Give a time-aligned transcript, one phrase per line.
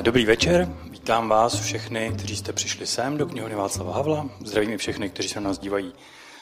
[0.00, 4.28] Dobrý večer, vítám vás všechny, kteří jste přišli sem do knihovny Václava Havla.
[4.44, 5.92] Zdravím i všechny, kteří se na nás dívají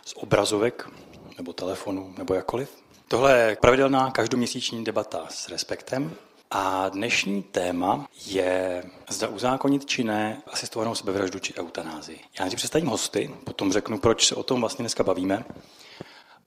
[0.04, 0.88] z obrazovek
[1.36, 2.70] nebo telefonu nebo jakkoliv.
[3.08, 6.12] Tohle je pravidelná každoměsíční debata s respektem
[6.50, 12.18] a dnešní téma je zda uzákonit či ne asistovanou sebevraždu či eutanázii.
[12.38, 15.44] Já nejdřív představím hosty, potom řeknu, proč se o tom vlastně dneska bavíme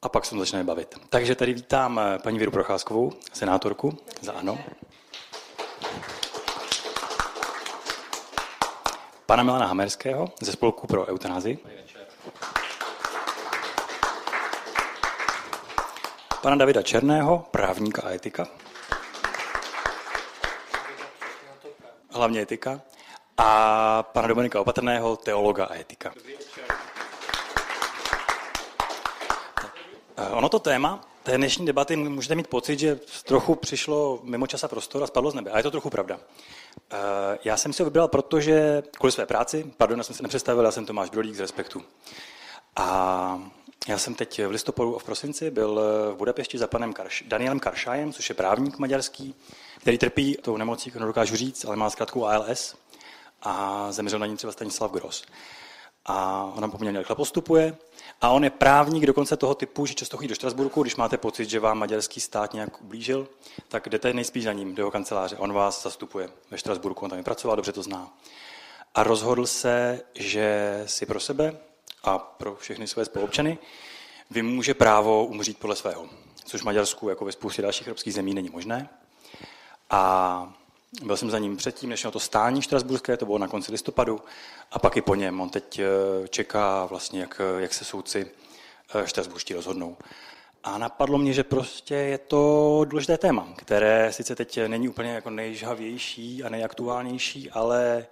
[0.02, 0.96] a pak se začneme bavit.
[1.10, 4.58] Takže tady vítám paní Věru Procházkovou, senátorku za ANO.
[9.32, 11.58] Pana Milana Hamerského ze Spolku pro eutanázii.
[16.42, 18.48] Pana Davida Černého, právníka a etika.
[22.10, 22.82] Hlavně etika.
[23.38, 26.14] A pana Dominika Opatrného, teologa a etika.
[30.32, 34.68] Ono to téma té dnešní debaty můžete mít pocit, že trochu přišlo mimo čas a
[34.68, 35.52] prostor a spadlo z nebe.
[35.52, 36.20] A je to trochu pravda.
[36.92, 36.98] Eh,
[37.44, 40.72] já jsem si ho vybral, protože kvůli své práci, pardon, já jsem se nepředstavil, já
[40.72, 41.84] jsem Tomáš Brodík z Respektu.
[42.76, 43.42] A
[43.88, 45.82] já jsem teď v listopadu a v prosinci byl
[46.14, 49.36] v Budapešti za panem Karš, Danielem Karšajem, což je právník maďarský,
[49.80, 52.76] který trpí tou nemocí, kterou dokážu říct, ale má zkrátku ALS
[53.42, 55.24] a zemřel na ní třeba Stanislav Gross.
[56.06, 57.78] A ona poměrně rychle postupuje.
[58.22, 61.50] A on je právník dokonce toho typu, že často chodí do Štrasburku, když máte pocit,
[61.50, 63.28] že vám maďarský stát nějak ublížil,
[63.68, 65.38] tak jdete nejspíš za ním do jeho kanceláře.
[65.38, 68.14] On vás zastupuje ve Štrasburku, on tam pracoval, dobře to zná.
[68.96, 71.58] A rozhodl se, že si pro sebe
[72.04, 73.58] a pro všechny své spoluobčany
[74.30, 76.10] vymůže právo umřít podle svého,
[76.46, 78.90] což v Maďarsku, jako ve spoustě dalších evropských zemí, není možné.
[79.90, 80.54] A
[81.04, 84.20] byl jsem za ním předtím, než na to stání štrasburské, to bylo na konci listopadu,
[84.72, 85.42] a pak i po něm.
[85.42, 88.32] On teď eh, čeká vlastně, jak, jak se soudci
[88.96, 89.98] eh, štrasburští rozhodnou.
[90.64, 95.30] A napadlo mě, že prostě je to důležité téma, které sice teď není úplně jako
[95.30, 98.08] nejžhavější a nejaktuálnější, ale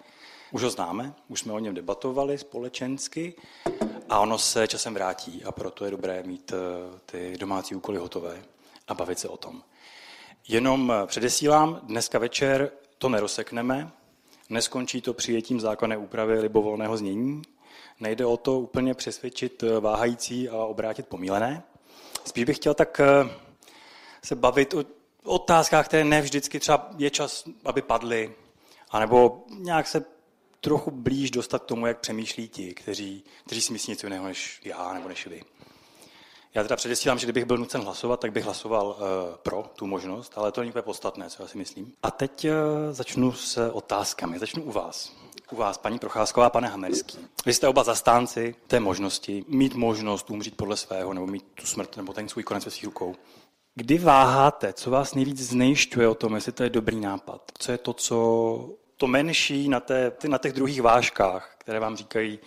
[0.51, 3.33] už ho známe, už jsme o něm debatovali společensky
[4.09, 8.43] a ono se časem vrátí a proto je dobré mít eh, ty domácí úkoly hotové
[8.87, 9.63] a bavit se o tom.
[10.51, 13.91] Jenom předesílám, dneska večer to nerosekneme,
[14.49, 17.41] neskončí to přijetím zákonné úpravy libovolného znění,
[17.99, 21.63] nejde o to úplně přesvědčit váhající a obrátit pomílené.
[22.25, 23.29] Spíš bych chtěl tak eh,
[24.23, 24.83] se bavit o
[25.23, 28.35] otázkách, které ne vždycky třeba je čas, aby padly,
[28.89, 30.05] anebo nějak se
[30.61, 34.61] trochu blíž dostat k tomu, jak přemýšlí ti, kteří, kteří si myslí něco jiného než
[34.63, 35.43] já nebo než vy.
[36.53, 40.33] Já teda předesílám, že kdybych byl nucen hlasovat, tak bych hlasoval uh, pro tu možnost,
[40.35, 41.93] ale to není úplně podstatné, co já si myslím.
[42.03, 42.51] A teď uh,
[42.91, 44.39] začnu s otázkami.
[44.39, 45.11] Začnu u vás.
[45.51, 47.17] U vás, paní Procházková, pane Hamerský.
[47.45, 51.97] Vy jste oba zastánci té možnosti, mít možnost umřít podle svého, nebo mít tu smrt,
[51.97, 53.15] nebo ten svůj konec ve svých rukou.
[53.75, 57.41] Kdy váháte, co vás nejvíc znejišťuje o tom, jestli to je dobrý nápad?
[57.57, 62.39] Co je to, co to menší na, té, na těch druhých vážkách, které vám říkají,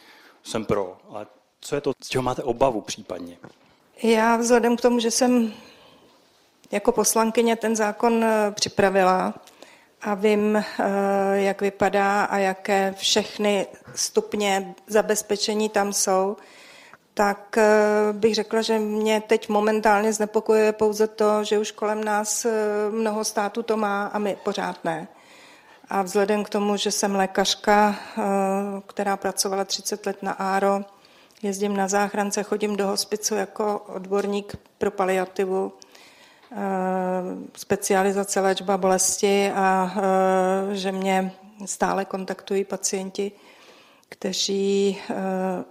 [0.43, 1.27] jsem pro, ale
[1.61, 3.39] co je to, z čeho máte obavu případně?
[4.03, 5.53] Já vzhledem k tomu, že jsem
[6.71, 9.35] jako poslankyně ten zákon eh, připravila
[10.03, 10.65] a vím, eh,
[11.35, 16.37] jak vypadá a jaké všechny stupně zabezpečení tam jsou,
[17.15, 17.69] tak eh,
[18.13, 22.47] bych řekla, že mě teď momentálně znepokojuje pouze to, že už kolem nás
[22.91, 25.09] mnoho států to má a my pořád ne.
[25.89, 27.97] A vzhledem k tomu, že jsem lékařka,
[28.87, 30.85] která pracovala 30 let na ARO,
[31.43, 35.73] jezdím na záchrance, chodím do hospicu jako odborník pro paliativu,
[36.53, 36.57] eh,
[37.57, 41.33] specializace léčba bolesti a eh, že mě
[41.65, 43.33] stále kontaktují pacienti,
[44.09, 45.15] kteří eh,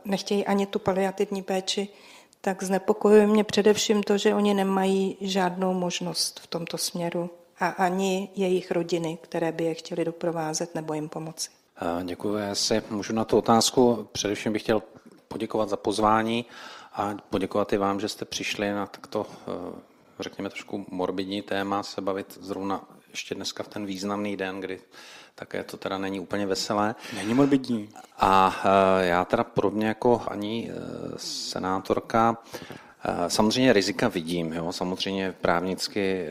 [0.06, 1.88] nechtějí ani tu paliativní péči,
[2.42, 8.30] tak znepokojuje mě především to, že oni nemají žádnou možnost v tomto směru a ani
[8.36, 11.50] jejich rodiny, které by je chtěli doprovázet nebo jim pomoci.
[12.04, 12.36] Děkuji.
[12.36, 14.08] Já si můžu na tu otázku.
[14.12, 14.82] Především bych chtěl
[15.32, 16.46] poděkovat za pozvání
[16.94, 19.80] a poděkovat i vám, že jste přišli na takto, eh,
[20.20, 24.80] řekněme, trošku morbidní téma, se bavit zrovna ještě dneska v ten významný den, kdy
[25.36, 26.96] také to teda není úplně veselé.
[27.16, 27.90] Není morbidní.
[28.20, 30.74] A eh, já teda podobně jako ani eh,
[31.18, 32.38] senátorka
[33.28, 34.72] Samozřejmě rizika vidím, jo?
[34.72, 36.26] samozřejmě právnicky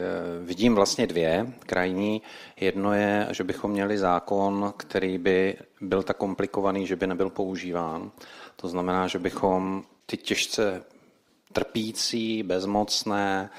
[0.44, 2.22] vidím vlastně dvě krajní.
[2.60, 8.10] Jedno je, že bychom měli zákon, který by byl tak komplikovaný, že by nebyl používán.
[8.60, 10.82] To znamená, že bychom ty těžce
[11.52, 13.50] trpící, bezmocné,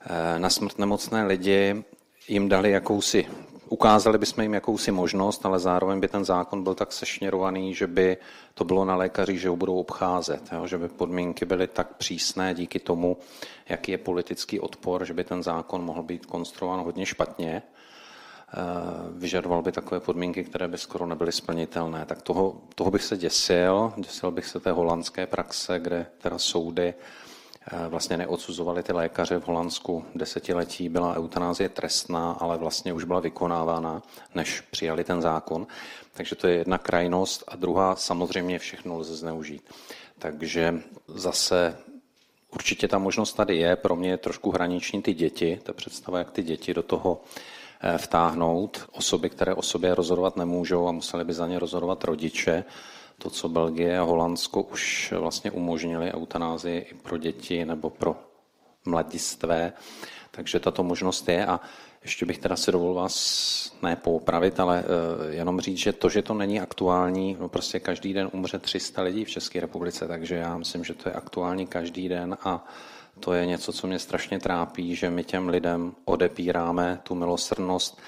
[0.00, 1.84] eh, na smrt nemocné lidi
[2.28, 3.26] jim dali jakousi,
[3.68, 8.16] ukázali bychom jim jakousi možnost, ale zároveň by ten zákon byl tak sešněrovaný, že by
[8.54, 10.66] to bylo na lékaři, že ho budou obcházet, jo?
[10.66, 13.16] že by podmínky byly tak přísné díky tomu,
[13.68, 17.62] jaký je politický odpor, že by ten zákon mohl být konstruován hodně špatně.
[19.10, 22.06] Vyžadoval by takové podmínky, které by skoro nebyly splnitelné.
[22.06, 23.92] Tak toho, toho bych se děsil.
[23.96, 26.94] Děsil bych se té holandské praxe, kde teda soudy
[27.72, 30.04] Eh, vlastně neodsuzovali ty lékaře v Holandsku.
[30.14, 34.02] Desetiletí byla eutanázie trestná, ale vlastně už byla vykonávána,
[34.34, 35.66] než přijali ten zákon.
[36.12, 39.62] Takže to je jedna krajnost a druhá samozřejmě všechno lze zneužít.
[40.18, 41.78] Takže zase
[42.54, 43.76] určitě ta možnost tady je.
[43.76, 47.40] Pro mě je trošku hraniční ty děti, ta představa, jak ty děti do toho eh,
[47.96, 48.88] vtáhnout.
[48.92, 52.64] Osoby, které o sobě rozhodovat nemůžou a museli by za ně rozhodovat rodiče
[53.18, 58.16] to, co Belgie a Holandsko už vlastně umožnili eutanázii i pro děti nebo pro
[58.84, 59.72] mladistvé.
[60.30, 61.60] Takže tato možnost je a
[62.02, 66.22] ještě bych teda si dovolil vás ne poupravit, ale uh, jenom říct, že to, že
[66.22, 70.58] to není aktuální, no prostě každý den umře 300 lidí v České republice, takže já
[70.58, 72.64] myslím, že to je aktuální každý den a
[73.20, 78.00] to je něco, co mě strašně trápí, že my těm lidem odepíráme tu milosrdnost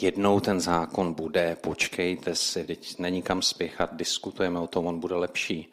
[0.00, 5.14] jednou ten zákon bude, počkejte si, teď není kam spěchat, diskutujeme o tom, on bude
[5.14, 5.72] lepší.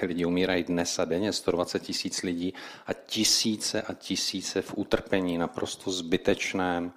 [0.00, 2.54] Ty lidi umírají dnes a denně, 120 tisíc lidí
[2.86, 6.92] a tisíce a tisíce v utrpení naprosto zbytečném,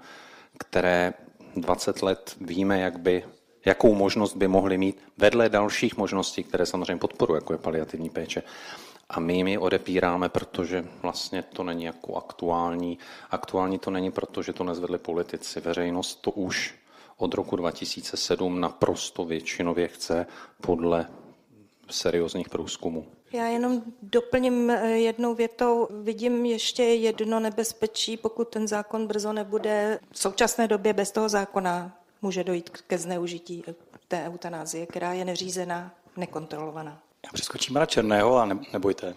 [0.57, 1.13] které
[1.55, 3.23] 20 let víme, jak by,
[3.65, 8.43] jakou možnost by mohli mít, vedle dalších možností, které samozřejmě podporují, jako je paliativní péče.
[9.13, 12.99] A my jim ji odepíráme, protože vlastně to není jako aktuální.
[13.31, 15.61] Aktuální to není, protože to nezvedli politici.
[15.61, 16.75] Veřejnost to už
[17.17, 20.27] od roku 2007 naprosto většinově chce
[20.61, 21.07] podle
[21.89, 23.05] seriózních průzkumů.
[23.33, 25.87] Já jenom doplním eh, jednou větou.
[26.03, 29.99] Vidím ještě jedno nebezpečí, pokud ten zákon brzo nebude.
[30.11, 33.63] V současné době bez toho zákona může dojít ke zneužití
[34.07, 37.01] té eutanázie, která je neřízená, nekontrolovaná.
[37.25, 39.15] Já přeskočím na Černého a ne, nebojte,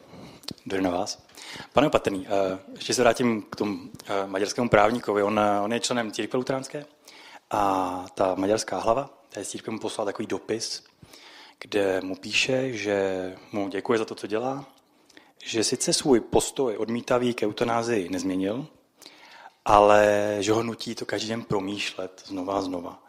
[0.66, 1.26] jdu na vás.
[1.72, 5.22] Pane Opatrný, eh, ještě se vrátím k tomu eh, maďarskému právníkovi.
[5.22, 6.86] On, eh, on je členem církve luteránské
[7.50, 10.84] a ta maďarská hlava té církve mu poslala takový dopis,
[11.60, 14.64] kde mu píše, že mu děkuje za to, co dělá,
[15.44, 18.66] že sice svůj postoj odmítavý k eutanázii nezměnil,
[19.64, 23.02] ale že ho nutí to každý den promýšlet znova a znova.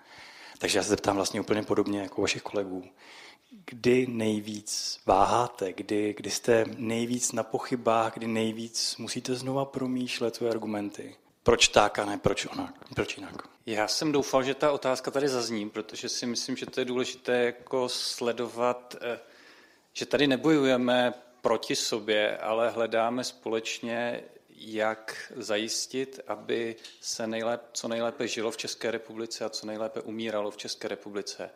[0.57, 2.83] Takže já se zeptám vlastně úplně podobně jako vašich kolegů
[3.65, 10.49] kdy nejvíc váháte, kdy, kdy jste nejvíc na pochybách, kdy nejvíc musíte znova promýšlet své
[10.49, 11.15] argumenty.
[11.44, 13.47] Proč tak a ne proč onak, proč jinak?
[13.65, 17.44] Já jsem doufal, že ta otázka tady zazní, protože si myslím, že to je důležité
[17.45, 19.19] jako sledovat, eh,
[19.93, 28.27] že tady nebojujeme proti sobě, ale hledáme společně, jak zajistit, aby se nejlépe, co nejlépe
[28.27, 31.50] žilo v České republice a co nejlépe umíralo v České republice.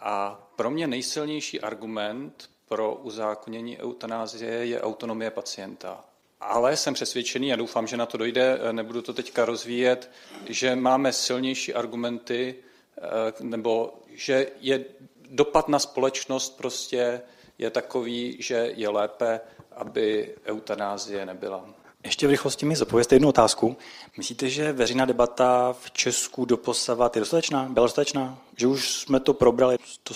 [0.00, 6.04] A pro mě nejsilnější argument pro uzákonění eutanázie je autonomie pacienta.
[6.40, 10.10] Ale jsem přesvědčený a doufám, že na to dojde, nebudu to teďka rozvíjet,
[10.46, 12.54] že máme silnější argumenty,
[12.98, 13.02] eh,
[13.40, 14.84] nebo že je
[15.30, 17.22] dopad na společnost prostě
[17.58, 19.40] je takový, že je lépe,
[19.72, 21.74] aby eutanázie nebyla.
[22.04, 23.76] Ještě v rychlosti mi zapověste jednu otázku.
[24.16, 27.68] Myslíte, že veřejná debata v Česku doposavat je dostatečná?
[27.70, 28.38] Byla dostatečná?
[28.56, 30.14] Že už jsme to probrali to?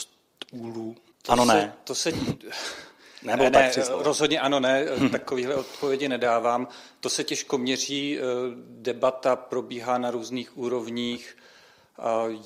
[1.23, 1.75] To ano, se, ne.
[1.85, 2.13] To se...
[3.23, 6.69] Nebo ne, ne, rozhodně ano, ne, takovýhle odpovědi nedávám.
[7.01, 8.23] To se těžko měří, eh,
[8.69, 11.37] debata probíhá na různých úrovních,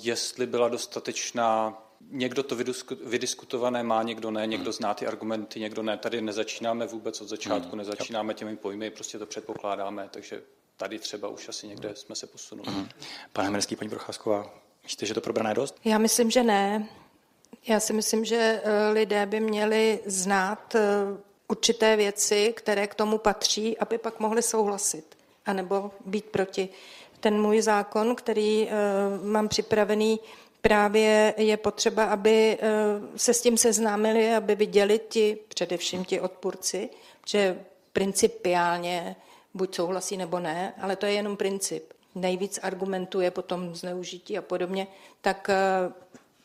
[0.03, 2.57] jestli byla dostatečná, někdo to
[3.05, 5.99] vydiskutované má, někdo ne, někdo zná ty argumenty, někdo ne.
[5.99, 7.79] Tady nezačínáme vůbec od začátku, hmm.
[7.79, 10.43] nezačínáme těmi pojmy, prostě to předpokládáme, takže
[10.77, 12.69] tady třeba už asi někde jsme se posunuli.
[12.71, 12.89] Hmm.
[13.33, 14.51] Pane Hemerský, paní Procházková,
[14.83, 15.77] myslíte, že to probrané dost?
[15.85, 16.89] Já myslím, že ne.
[17.67, 20.81] Já si myslím, že eh, lidé by měli znát eh,
[21.49, 25.17] určité věci, které k tomu patří, aby pak mohli souhlasit,
[25.47, 26.69] anebo být proti.
[27.21, 28.73] Ten můj zákon, který eh,
[29.23, 30.21] mám připravený,
[30.63, 32.69] právě je potřeba, aby eh,
[33.17, 36.91] se s tím seznámili, aby viděli ti, především ti odpůrci,
[37.27, 39.17] že principiálně
[39.55, 41.93] buď souhlasí nebo ne, ale to je jenom princip.
[42.15, 44.87] Nejvíc argumentů je potom zneužití a podobně,
[45.21, 45.57] tak eh,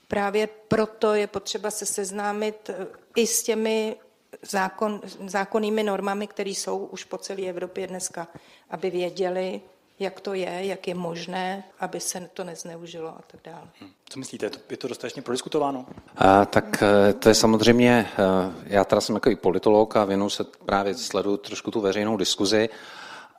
[0.08, 3.96] právě proto je potřeba se seznámit eh, i s těmi
[4.42, 8.28] zákon, zákonnými normami, které jsou už po celé Evropě dneska,
[8.70, 9.62] aby věděli,
[10.00, 13.68] jak to je, jak je možné, aby se to nezneužilo a tak dále.
[13.82, 13.90] Hm.
[14.10, 15.86] Co myslíte, je to dostatečně prodiskutováno?
[16.16, 20.30] A, tak e, to je samozřejmě, e, já teda jsem jako i politolog a věnu
[20.30, 22.70] se právě sleduju trošku tu veřejnou diskuzi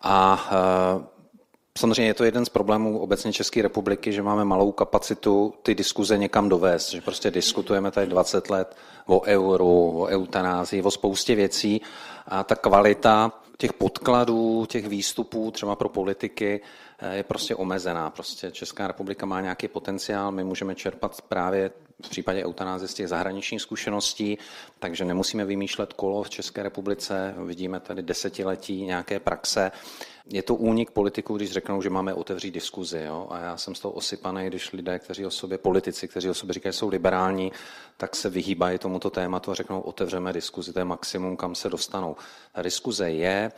[0.03, 0.49] a
[1.03, 1.17] e,
[1.79, 6.19] Samozřejmě je to jeden z problémů obecně České republiky, že máme malou kapacitu ty diskuze
[6.19, 11.81] někam dovést, že prostě diskutujeme tady 20 let o euru, o eutanázii, o spoustě věcí
[12.27, 16.61] a ta kvalita těch podkladů, těch výstupů třeba pro politiky
[17.13, 18.11] je prostě omezená.
[18.11, 21.71] Prostě Česká republika má nějaký potenciál, my můžeme čerpat právě
[22.03, 24.39] v případě eutanázie z těch zahraničních zkušeností,
[24.79, 29.73] takže nemusíme vymýšlet kolo v České republice, vidíme tady desetiletí nějaké praxe.
[30.31, 33.03] Je to únik politiků, když řeknou, že máme otevřít diskuzi.
[33.07, 33.27] Jo?
[33.31, 36.53] A já jsem z toho osypaný, když lidé, kteří o sobě, politici, kteří o sobě
[36.53, 37.53] říkají, jsou liberální,
[37.97, 42.17] tak se vyhýbají tomuto tématu a řeknou, otevřeme diskuzi, to je maximum, kam se dostanou.
[42.53, 43.53] Ta diskuze je,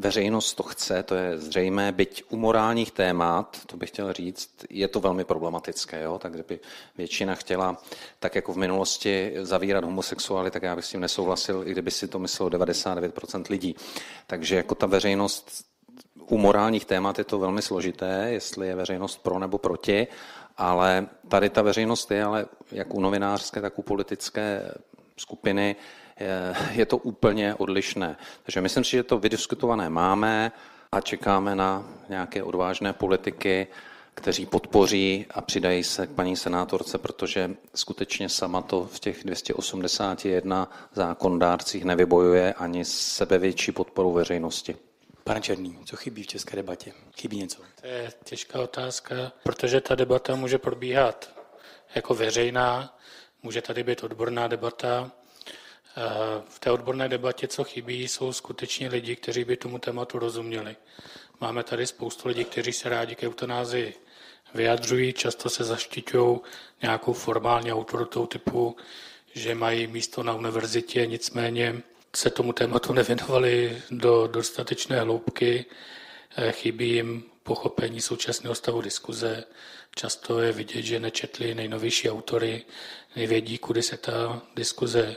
[0.00, 4.88] Veřejnost to chce, to je zřejmé, byť u morálních témat, to bych chtěl říct, je
[4.88, 6.02] to velmi problematické.
[6.02, 6.18] Jo?
[6.18, 6.60] Tak kdyby
[6.98, 7.82] většina chtěla,
[8.18, 12.08] tak jako v minulosti, zavírat homosexuály, tak já bych s tím nesouhlasil, i kdyby si
[12.08, 13.76] to myslelo 99% lidí.
[14.26, 15.64] Takže jako ta veřejnost
[16.28, 20.06] u morálních témat je to velmi složité, jestli je veřejnost pro nebo proti,
[20.56, 24.72] ale tady ta veřejnost je, ale jak u novinářské, tak u politické
[25.16, 25.76] skupiny
[26.70, 28.16] je to úplně odlišné.
[28.42, 30.52] Takže myslím si, že to vydiskutované máme
[30.92, 33.66] a čekáme na nějaké odvážné politiky,
[34.14, 40.70] kteří podpoří a přidají se k paní senátorce, protože skutečně sama to v těch 281
[40.94, 44.76] zákondárcích nevybojuje ani sebevětší podporu veřejnosti.
[45.28, 46.92] Pane Černý, co chybí v české debatě?
[47.16, 47.62] Chybí něco?
[47.80, 51.34] To je těžká otázka, protože ta debata může probíhat
[51.94, 52.98] jako veřejná,
[53.42, 55.12] může tady být odborná debata,
[56.48, 60.76] v té odborné debatě, co chybí, jsou skutečně lidi, kteří by tomu tématu rozuměli.
[61.40, 63.94] Máme tady spoustu lidí, kteří se rádi k eutanázii
[64.54, 66.38] vyjadřují, často se zaštiťují
[66.82, 68.76] nějakou formální autoritou typu,
[69.34, 71.82] že mají místo na univerzitě, nicméně
[72.18, 75.64] se tomu tématu nevěnovali do dostatečné hloubky,
[76.36, 79.44] eh, chybí jim pochopení současného stavu diskuze.
[79.94, 82.62] Často je vidět, že nečetli nejnovější autory,
[83.16, 85.16] nevědí, kudy se ta diskuze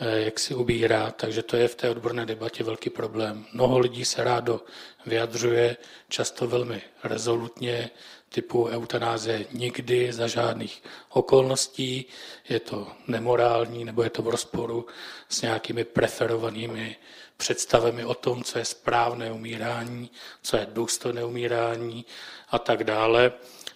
[0.00, 3.46] Eh, jak si ubírá, takže to je v té odborné debatě velký problém.
[3.52, 4.60] Mnoho lidí se rádo
[5.06, 5.76] vyjadřuje,
[6.08, 7.90] často velmi rezolutně,
[8.28, 12.06] typu eutanáze nikdy, za žádných okolností,
[12.48, 14.86] je to nemorální nebo je to v rozporu
[15.28, 16.96] s nějakými preferovanými
[17.36, 20.10] představami o tom, co je správné umírání,
[20.42, 22.04] co je důstojné umírání
[22.50, 23.32] a tak dále.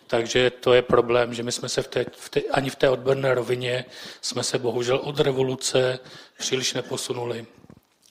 [0.07, 2.89] Takže to je problém, že my jsme se v té, v té, ani v té
[2.89, 3.85] odborné rovině
[4.21, 5.99] jsme se bohužel od revoluce
[6.39, 7.47] příliš neposunuli.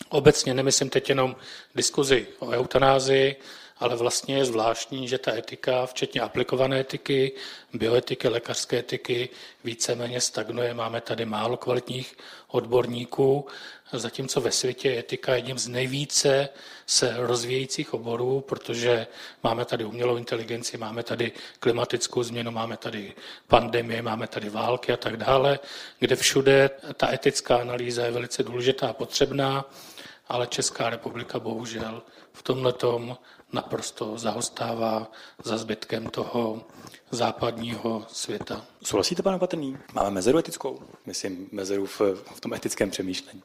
[0.09, 1.35] Obecně nemyslím teď jenom
[1.75, 3.35] diskuzi o eutanázii,
[3.79, 7.31] ale vlastně je zvláštní, že ta etika, včetně aplikované etiky,
[7.73, 9.29] bioetiky, lékařské etiky,
[9.63, 10.73] víceméně stagnuje.
[10.73, 12.17] Máme tady málo kvalitních
[12.47, 13.47] odborníků,
[13.93, 16.49] zatímco ve světě je etika jedním z nejvíce
[16.85, 19.07] se rozvíjejících oborů, protože
[19.43, 23.13] máme tady umělou inteligenci, máme tady klimatickou změnu, máme tady
[23.47, 25.59] pandemie, máme tady války a tak dále,
[25.99, 29.65] kde všude ta etická analýza je velice důležitá a potřebná,
[30.27, 32.01] ale Česká republika bohužel
[32.33, 32.73] v tomhle
[33.53, 35.11] naprosto zahostává
[35.43, 36.63] za zbytkem toho
[37.11, 38.65] západního světa.
[38.83, 39.77] Souhlasíte, pane Patrný?
[39.93, 40.79] Máme mezeru etickou?
[41.05, 42.01] Myslím, mezeru v,
[42.35, 43.43] v tom etickém přemýšlení,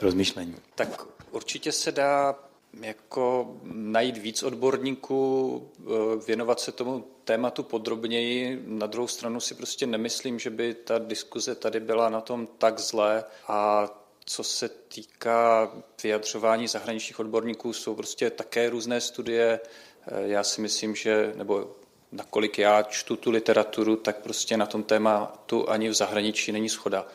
[0.00, 0.56] rozmýšlení.
[0.74, 2.34] Tak určitě se dá
[2.80, 5.84] jako najít víc odborníků, eh,
[6.26, 8.62] věnovat se tomu tématu podrobněji.
[8.66, 12.78] Na druhou stranu si prostě nemyslím, že by ta diskuze tady byla na tom tak
[12.78, 13.88] zlé a
[14.28, 15.70] co se týká
[16.02, 19.60] vyjadřování zahraničních odborníků, jsou prostě také různé studie.
[20.06, 21.76] Eh, já si myslím, že, nebo
[22.12, 27.06] nakolik já čtu tu literaturu, tak prostě na tom tématu ani v zahraničí není schoda.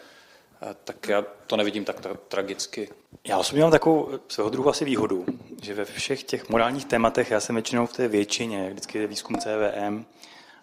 [0.61, 1.95] Eh, tak já to nevidím tak
[2.27, 2.89] tragicky.
[3.27, 5.25] Já osobně mám takovou svého druhu asi výhodu,
[5.61, 9.37] že ve všech těch morálních tématech já jsem většinou v té většině, vždycky je výzkum
[9.37, 10.05] CVM,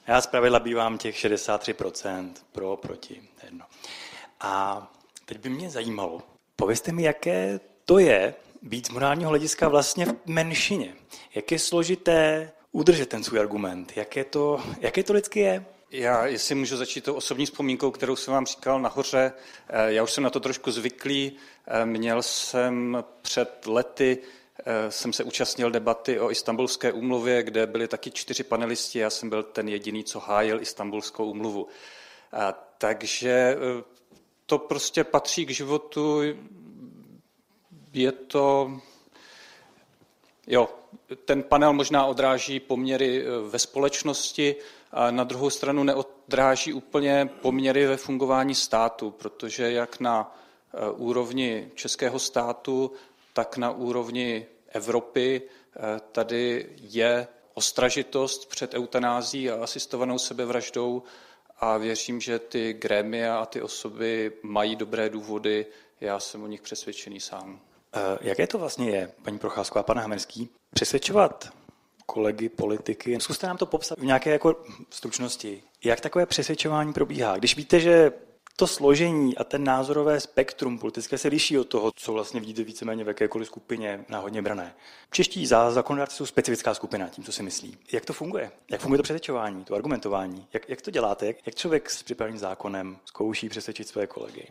[0.06, 3.64] já zpravidla bývám těch 63% pro, proti, jedno.
[4.40, 4.86] A
[5.24, 6.22] teď by mě zajímalo,
[6.60, 10.94] Povězte mi, jaké to je být z morálního hlediska vlastně v menšině.
[11.34, 13.92] Jak je složité udržet ten svůj argument?
[13.96, 15.64] Jaké to, jaké to lidsky je?
[15.90, 19.32] Já, jestli můžu začít tou osobní vzpomínkou, kterou jsem vám říkal nahoře,
[19.68, 21.32] eh, já už jsem na to trošku zvyklý.
[21.66, 24.18] Eh, měl jsem před lety,
[24.58, 29.30] eh, jsem se účastnil debaty o istambulské úmluvě, kde byli taky čtyři panelisti, já jsem
[29.30, 31.68] byl ten jediný, co hájil istambulskou úmluvu.
[32.78, 33.56] Takže
[34.50, 36.20] to prostě patří k životu,
[37.92, 38.72] je to,
[40.46, 40.68] jo,
[41.24, 44.56] ten panel možná odráží poměry eh, ve společnosti,
[44.92, 50.36] a na druhou stranu neodráží úplně poměry ve fungování státu, protože jak na
[50.74, 52.92] eh, úrovni českého státu,
[53.32, 61.02] tak na úrovni Evropy eh, tady je ostražitost před eutanází a asistovanou sebevraždou
[61.60, 65.66] a věřím, že ty grémia a ty osoby mají dobré důvody,
[66.00, 67.60] já jsem o nich přesvědčený sám.
[68.20, 71.52] Jaké to vlastně je, paní Procházková a Hamerský, přesvědčovat
[72.06, 73.20] kolegy, politiky.
[73.20, 75.62] Zkuste nám to popsat v nějaké jako stručnosti.
[75.84, 77.36] Jak takové přesvědčování probíhá?
[77.36, 78.12] Když víte, že
[78.60, 83.04] to složení a ten názorové spektrum politické se liší od toho, co vlastně vidíte víceméně
[83.04, 84.74] v jakékoliv skupině náhodně brané.
[85.10, 87.76] Čeští zákonodárci jsou specifická skupina, tím, co si myslí.
[87.92, 88.50] Jak to funguje?
[88.70, 90.46] Jak funguje to přesvědčování, to argumentování?
[90.52, 91.26] Jak, jak to děláte?
[91.26, 94.46] Jak, jak člověk s připraveným zákonem zkouší přesvědčit své kolegy?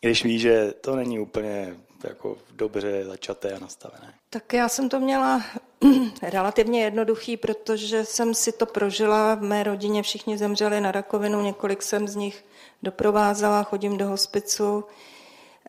[0.00, 4.14] Když ví, že to není úplně jako dobře začaté a nastavené.
[4.30, 5.42] Tak já jsem to měla
[6.22, 9.34] relativně jednoduchý, protože jsem si to prožila.
[9.34, 12.44] V mé rodině všichni zemřeli na rakovinu, několik jsem z nich
[12.82, 14.84] doprovázela, chodím do hospicu.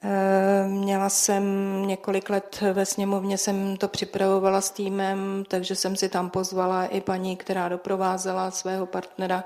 [0.05, 1.43] Eh, měla jsem
[1.87, 7.01] několik let ve sněmovně, jsem to připravovala s týmem, takže jsem si tam pozvala i
[7.01, 9.43] paní, která doprovázela svého partnera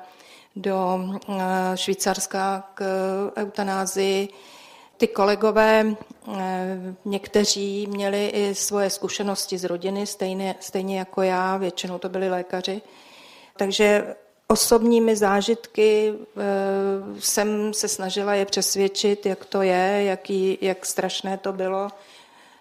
[0.56, 1.38] do eh,
[1.76, 2.84] Švýcarska k
[3.38, 4.30] eutanázii.
[4.98, 5.86] Ty kolegové,
[6.38, 12.30] eh, někteří měli i svoje zkušenosti z rodiny, stejně, stejně jako já, většinou to byli
[12.30, 12.82] lékaři.
[13.58, 14.16] Takže
[14.48, 16.42] osobními zážitky eh,
[17.20, 21.90] jsem se snažila je přesvědčit, jak to je, jaký, jak strašné to bylo.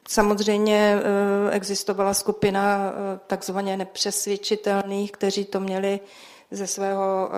[0.08, 2.92] Samozřejmě eh, existovala skupina
[3.26, 6.00] takzvaně nepřesvědčitelných, kteří to měli
[6.50, 7.30] ze svého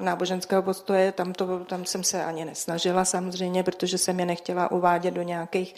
[0.00, 5.14] náboženského postoje, tam, to, tam jsem se ani nesnažila samozřejmě, protože jsem je nechtěla uvádět
[5.14, 5.74] do nějakých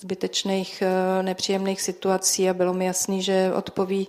[0.00, 0.82] zbytečných
[1.22, 4.08] nepříjemných situací a bylo mi jasný, že odpoví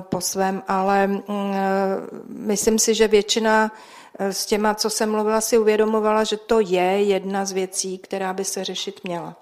[0.00, 1.34] po svém, ale uh,
[2.28, 3.72] myslím si, že většina
[4.18, 8.44] s těma, co jsem mluvila, si uvědomovala, že to je jedna z věcí, která by
[8.44, 9.36] se řešit měla.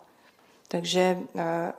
[0.69, 1.19] Takže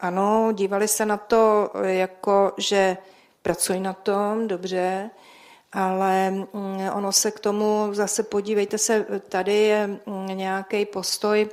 [0.01, 2.97] ano, dívali se na to jako, že
[3.41, 5.09] pracuji na tom, dobře,
[5.73, 6.47] ale mm,
[6.93, 11.49] ono se k tomu zase podívejte se, tady je mm, nějaký postoj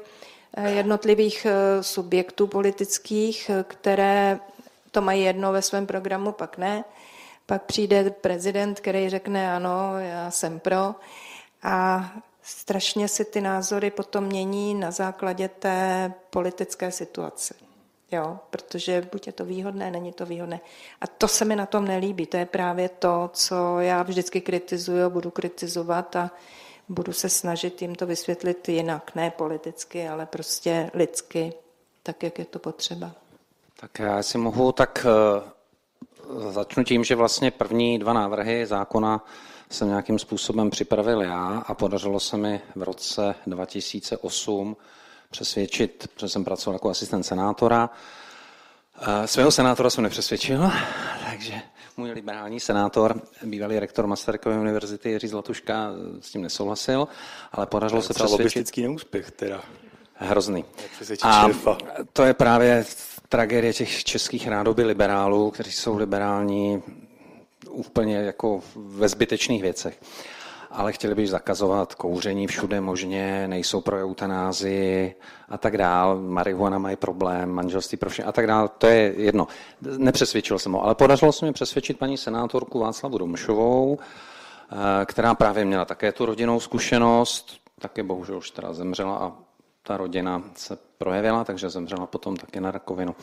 [0.54, 4.40] eh, jednotlivých eh, subjektů politických, které
[4.90, 6.84] to mají jedno ve svém programu, pak ne.
[7.46, 10.94] Pak přijde prezident, který řekne ano, já jsem pro.
[11.62, 12.04] A
[12.42, 17.54] strašně si ty názory potom mění na základě té politické situace.
[18.12, 20.60] Jo, protože buď je to výhodné, není to výhodné.
[21.00, 22.26] A to se mi na tom nelíbí.
[22.26, 26.30] To je právě to, co já vždycky kritizuju, budu kritizovat a
[26.88, 31.52] budu se snažit jim to vysvětlit jinak, ne politicky, ale prostě lidsky,
[32.02, 33.12] tak, jak je to potřeba.
[33.80, 39.24] Tak já si mohu, tak eh, začnu tím, že vlastně první dva návrhy zákona
[39.70, 44.76] jsem nějakým způsobem připravil já a podařilo se mi v roce 2008
[45.30, 47.90] přesvědčit, protože jsem pracoval jako asistent senátora.
[49.26, 50.70] Svého senátora jsem nepřesvědčil,
[51.30, 51.54] takže
[51.96, 57.08] můj liberální senátor, bývalý rektor Masarykovy univerzity Jiří Zlatuška s tím nesouhlasil,
[57.52, 58.76] ale podařilo se přesvědčit.
[58.76, 59.62] neúspěch teda.
[60.14, 60.64] Hrozný.
[61.22, 61.46] A
[62.12, 62.84] to je právě
[63.28, 66.82] tragédie těch českých rádoby liberálů, kteří jsou liberální
[67.70, 70.00] úplně jako ve zbytečných věcech
[70.70, 75.14] ale chtěli by zakazovat kouření všude možně, nejsou pro eutanázi
[75.48, 76.20] a tak dál.
[76.20, 78.68] Marihuana mají problém, manželství pro vše a tak dál.
[78.68, 79.48] To je jedno.
[79.96, 85.64] Nepřesvědčil jsem ho, ale podařilo se mi přesvědčit paní senátorku Václavu Domšovou, eh, která právě
[85.64, 89.32] měla také tu rodinnou zkušenost, také bohužel už teda zemřela a
[89.82, 93.16] ta rodina se projevila, takže zemřela potom taky na rakovinu.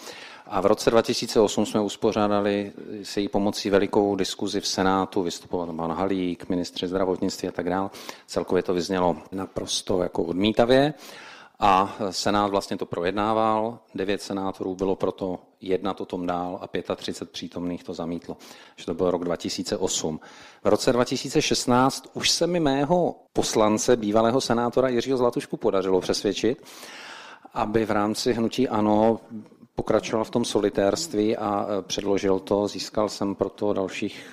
[0.45, 2.71] A v roce 2008 jsme uspořádali
[3.03, 7.89] se jí pomocí velikou diskuzi v Senátu, vystupoval pan Halík, ministři zdravotnictví a tak dále.
[8.27, 10.93] Celkově to vyznělo naprosto jako odmítavě.
[11.59, 17.31] A Senát vlastně to projednával, devět senátorů bylo proto jednat o tom dál a 35
[17.31, 18.37] přítomných to zamítlo.
[18.75, 20.19] Že to byl rok 2008.
[20.63, 26.63] V roce 2016 už se mi mého poslance, bývalého senátora Jiřího Zlatušku podařilo přesvědčit,
[27.55, 29.19] aby v rámci hnutí ANO
[29.75, 32.67] pokračoval v tom solitérství a e, předložil to.
[32.67, 34.29] Získal jsem proto dalších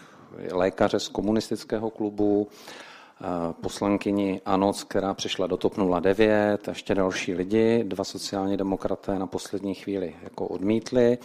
[0.52, 7.84] lékaře z komunistického klubu, e, poslankyni Anoc, která přišla do TOP 09, ještě další lidi,
[7.84, 11.18] dva sociální demokraté na poslední chvíli jako odmítli.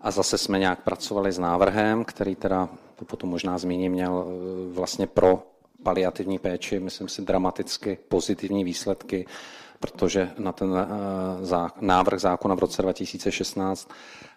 [0.00, 4.74] A zase jsme nějak pracovali s návrhem, který teda, to potom možná zmíním, měl e,
[4.74, 5.42] vlastně pro
[5.82, 9.26] paliativní péči, myslím si, dramaticky pozitivní výsledky
[9.82, 13.90] protože na ten eh, návrh zákona v roce 2016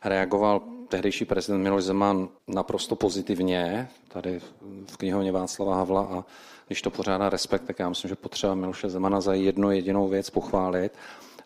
[0.04, 4.40] reagoval tehdejší prezident Miloš Zeman naprosto pozitivně, tady
[4.86, 6.24] v knihovně Václava Havla a
[6.68, 10.30] když to pořádá respekt, tak já myslím, že potřeba Miloše Zemana za jednu jedinou věc
[10.30, 10.92] pochválit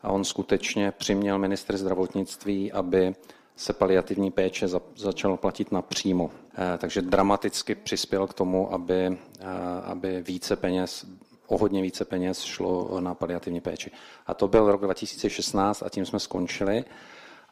[0.04, 3.16] a on skutečně přiměl ministr zdravotnictví, aby
[3.56, 6.32] se paliativní péče začalo platit napřímo.
[6.58, 9.46] Eh, takže dramaticky přispěl k tomu, aby, eh,
[9.84, 11.06] aby více peněz
[11.52, 13.92] o hodně více peněz šlo na paliativní péči.
[14.28, 16.86] A to byl rok 2016 a tím jsme skončili.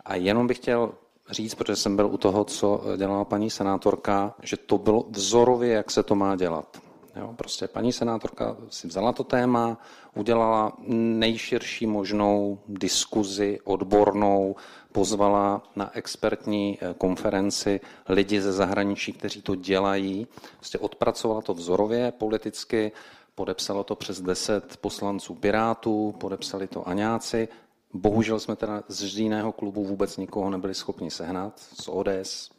[0.06, 0.92] A jenom bych chtěl
[1.30, 5.92] říct, protože jsem byl u toho, co dělala paní senátorka, že to bylo vzorově, jak
[5.92, 6.82] se to má dělat.
[7.16, 9.78] Jo, prostě paní senátorka si vzala to téma,
[10.16, 14.56] udělala nejširší možnou diskuzi odbornou,
[14.92, 17.80] pozvala na expertní eh, konferenci
[18.10, 22.92] lidi ze zahraničí, kteří to dělají, prostě odpracovala to vzorově politicky,
[23.38, 27.48] podepsalo to přes 10 poslanců Pirátů, podepsali to Aňáci.
[27.94, 31.60] Bohužel jsme teda z jiného klubu vůbec nikoho nebyli schopni sehnat.
[31.60, 32.50] Z ODS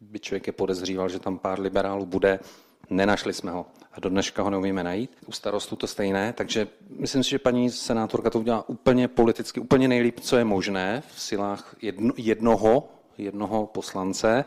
[0.00, 2.38] by člověk je podezříval, že tam pár liberálů bude,
[2.90, 5.16] Nenašli jsme ho a do dneška ho neumíme najít.
[5.26, 9.88] U starostu to stejné, takže myslím si, že paní senátorka to udělá úplně politicky, úplně
[9.88, 12.88] nejlíp, co je možné v silách jedno, jednoho,
[13.18, 14.44] jednoho poslance,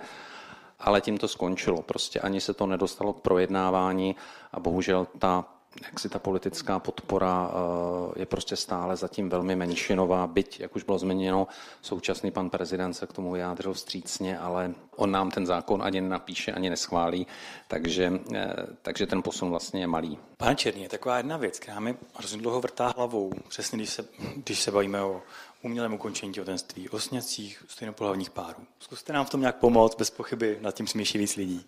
[0.79, 1.81] ale tím to skončilo.
[1.81, 4.15] Prostě ani se to nedostalo k projednávání
[4.51, 10.27] a bohužel ta jak si ta politická podpora eh, je prostě stále zatím velmi menšinová,
[10.27, 11.47] byť, jak už bylo zmíněno,
[11.81, 16.51] současný pan prezident se k tomu vyjádřil vstřícně, ale on nám ten zákon ani nenapíše,
[16.51, 17.27] ani neschválí,
[17.67, 20.17] takže, eh, takže ten posun vlastně je malý.
[20.37, 24.05] Pane Černý, je taková jedna věc, která mi hrozně dlouho vrtá hlavou, přesně když se,
[24.35, 25.21] když se bavíme o
[25.61, 28.63] umělém ukončení těhotenství, o sněcích stejnopohlavních párů.
[28.79, 31.65] Zkuste nám v tom nějak pomoct, bez pochyby nad tím smíší víc lidí.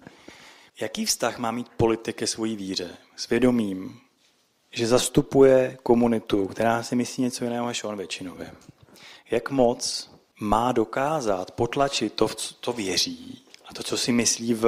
[0.79, 2.97] Jaký vztah má mít politik ke svojí víře?
[3.15, 3.99] Svědomím,
[4.71, 8.51] že zastupuje komunitu, která si myslí něco jiného než on většinově.
[9.31, 14.53] Jak moc má dokázat potlačit to, v co to věří a to, co si myslí
[14.53, 14.63] v,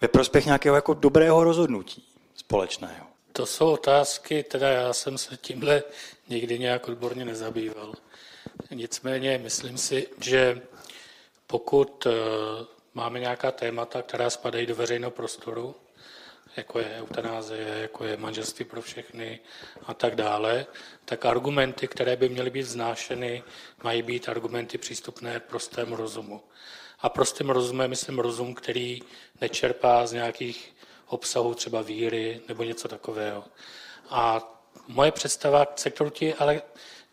[0.00, 2.04] ve prospěch nějakého jako dobrého rozhodnutí
[2.34, 3.06] společného?
[3.32, 5.82] To jsou otázky, teda já jsem se tímhle
[6.28, 7.94] nikdy nějak odborně nezabýval.
[8.70, 10.62] Nicméně myslím si, že
[11.46, 12.10] pokud eh,
[12.94, 15.74] máme nějaká témata, která spadají do veřejného prostoru,
[16.56, 19.40] jako je eutanázie, jako je manželství pro všechny
[19.86, 20.66] a tak dále,
[21.04, 23.42] tak argumenty, které by měly být vznášeny,
[23.82, 26.42] mají být argumenty přístupné prostému rozumu.
[27.00, 29.02] A prostým rozumem myslím rozum, který
[29.40, 30.74] nečerpá z nějakých
[31.06, 33.44] obsahů třeba víry nebo něco takového.
[34.10, 34.50] A
[34.88, 36.62] moje představa, se kterou ti ale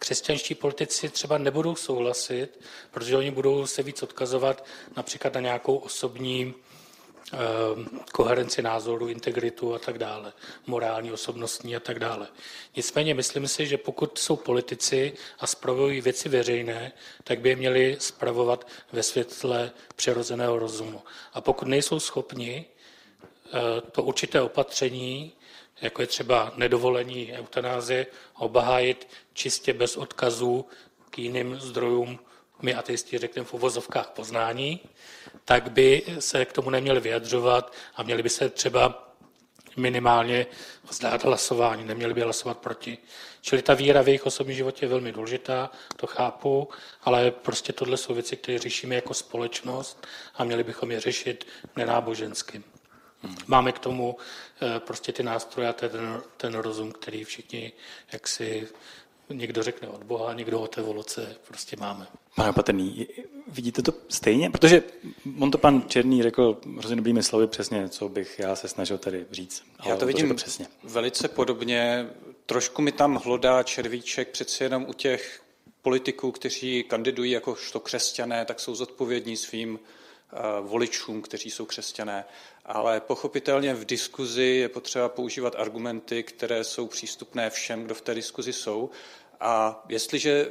[0.01, 2.59] křesťanští politici třeba nebudou souhlasit,
[2.91, 4.65] protože oni budou se víc odkazovat
[4.97, 6.53] například na nějakou osobní
[7.33, 7.37] eh,
[8.11, 10.33] koherenci názoru, integritu a tak dále,
[10.67, 12.27] morální, osobnostní a tak dále.
[12.75, 16.91] Nicméně myslím si, že pokud jsou politici a spravují věci veřejné,
[17.23, 21.01] tak by je měli spravovat ve světle přirozeného rozumu.
[21.33, 25.33] A pokud nejsou schopni eh, to určité opatření
[25.81, 30.65] jako je třeba nedovolení eutanázie, obahájit čistě bez odkazů
[31.09, 32.19] k jiným zdrojům,
[32.61, 34.79] my ateisti řekneme v uvozovkách poznání,
[35.45, 39.11] tak by se k tomu neměli vyjadřovat a měli by se třeba
[39.77, 40.45] minimálně
[40.89, 42.97] vzdát hlasování, neměli by hlasovat proti.
[43.41, 46.69] Čili ta víra v jejich osobním životě je velmi důležitá, to chápu,
[47.01, 52.63] ale prostě tohle jsou věci, které řešíme jako společnost a měli bychom je řešit nenábožensky.
[53.47, 54.17] Máme k tomu
[54.61, 57.71] eh, prostě ty nástroje a ten, ten rozum, který všichni,
[58.13, 58.67] jak si
[59.33, 62.07] někdo řekne od Boha, někdo od evoluce, prostě máme.
[62.35, 63.07] Pane Patrný,
[63.47, 64.49] vidíte to stejně?
[64.49, 64.83] Protože
[65.39, 69.25] on to pan Černý řekl hrozně dobrými slovy přesně, co bych já se snažil tady
[69.31, 69.63] říct.
[69.85, 70.67] Já to vidím to přesně.
[70.83, 72.09] velice podobně.
[72.45, 75.41] Trošku mi tam hlodá červíček přeci jenom u těch
[75.81, 82.25] politiků, kteří kandidují jakožto křesťané, tak jsou zodpovědní svým uh, voličům, kteří jsou křesťané
[82.65, 88.13] ale pochopitelně v diskuzi je potřeba používat argumenty, které jsou přístupné všem, kdo v té
[88.13, 88.89] diskuzi jsou.
[89.39, 90.47] A jestliže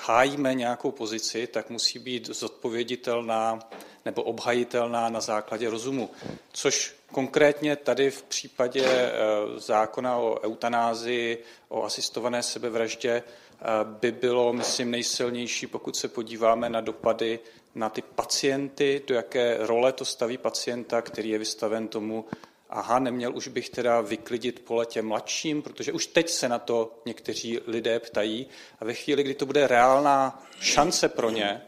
[0.00, 3.58] hájíme nějakou pozici, tak musí být zodpověditelná
[4.04, 6.10] nebo obhajitelná na základě rozumu.
[6.52, 9.12] Což konkrétně tady v případě eh,
[9.56, 16.80] zákona o eutanázii, o asistované sebevraždě, eh, by bylo, myslím, nejsilnější, pokud se podíváme na
[16.80, 17.38] dopady
[17.74, 22.24] na ty pacienty, do jaké role to staví pacienta, který je vystaven tomu,
[22.70, 26.98] aha, neměl už bych teda vyklidit pole těm mladším, protože už teď se na to
[27.06, 28.46] někteří lidé ptají
[28.80, 31.62] a ve chvíli, kdy to bude reálná šance pro ně,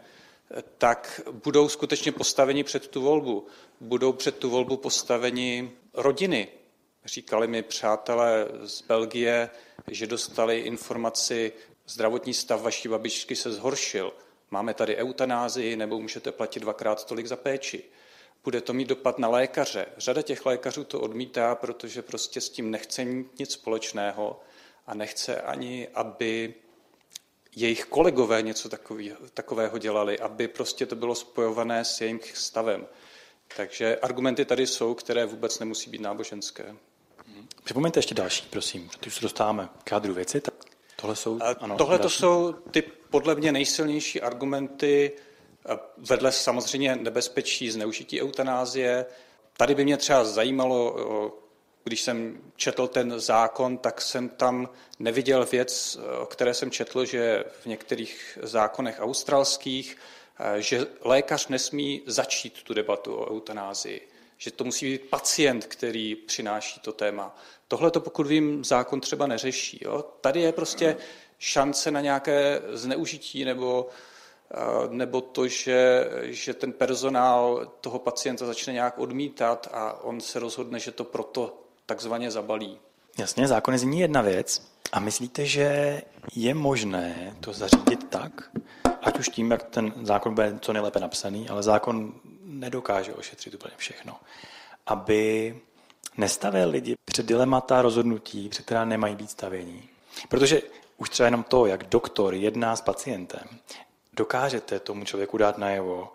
[0.78, 3.46] tak budou skutečně postaveni před tu volbu.
[3.80, 6.48] Budou před tu volbu postaveni rodiny.
[7.04, 9.50] Říkali mi přátelé z Belgie,
[9.90, 11.52] že dostali informaci,
[11.86, 14.12] zdravotní stav vaší babičky se zhoršil.
[14.50, 17.84] Máme tady eutanázii, nebo můžete platit dvakrát tolik za péči.
[18.44, 19.86] Bude to mít dopad na lékaře.
[19.96, 23.04] Řada těch lékařů to odmítá, protože prostě s tím nechce
[23.38, 24.40] nic společného
[24.86, 26.54] a nechce ani, aby
[27.56, 28.68] jejich kolegové něco
[29.34, 32.86] takového dělali, aby prostě to bylo spojované s jejich stavem.
[33.56, 36.76] Takže argumenty tady jsou, které vůbec nemusí být náboženské.
[37.64, 40.40] Připomeňte ještě další, prosím, protože už se dostáváme k jádru věci.
[41.06, 45.12] Tohle jsou, ano, tohle to jsou ty podle mě nejsilnější argumenty
[45.96, 49.06] vedle samozřejmě nebezpečí zneužití eutanázie.
[49.56, 50.96] Tady by mě třeba zajímalo,
[51.84, 57.44] když jsem četl ten zákon, tak jsem tam neviděl věc, o které jsem četl, že
[57.62, 59.96] v některých zákonech australských,
[60.56, 66.80] že lékař nesmí začít tu debatu o eutanázii, že to musí být pacient, který přináší
[66.80, 67.36] to téma.
[67.68, 69.78] Tohle to, pokud vím, zákon třeba neřeší.
[69.84, 70.04] Jo?
[70.20, 70.96] Tady je prostě
[71.38, 73.88] šance na nějaké zneužití nebo,
[74.90, 80.78] nebo to, že, že ten personál toho pacienta začne nějak odmítat a on se rozhodne,
[80.78, 82.78] že to proto takzvaně zabalí.
[83.18, 84.62] Jasně, zákon zní jedna věc.
[84.92, 86.02] A myslíte, že
[86.34, 88.50] je možné to zařídit tak,
[89.02, 92.14] ať už tím, jak ten zákon bude co nejlépe napsaný, ale zákon
[92.46, 94.20] nedokáže ošetřit úplně všechno,
[94.86, 95.56] aby
[96.16, 99.88] nestavil lidi před dilemata rozhodnutí, před která nemají být stavění.
[100.28, 100.62] Protože
[100.96, 103.48] už třeba jenom to, jak doktor jedná s pacientem,
[104.12, 106.12] dokážete tomu člověku dát najevo,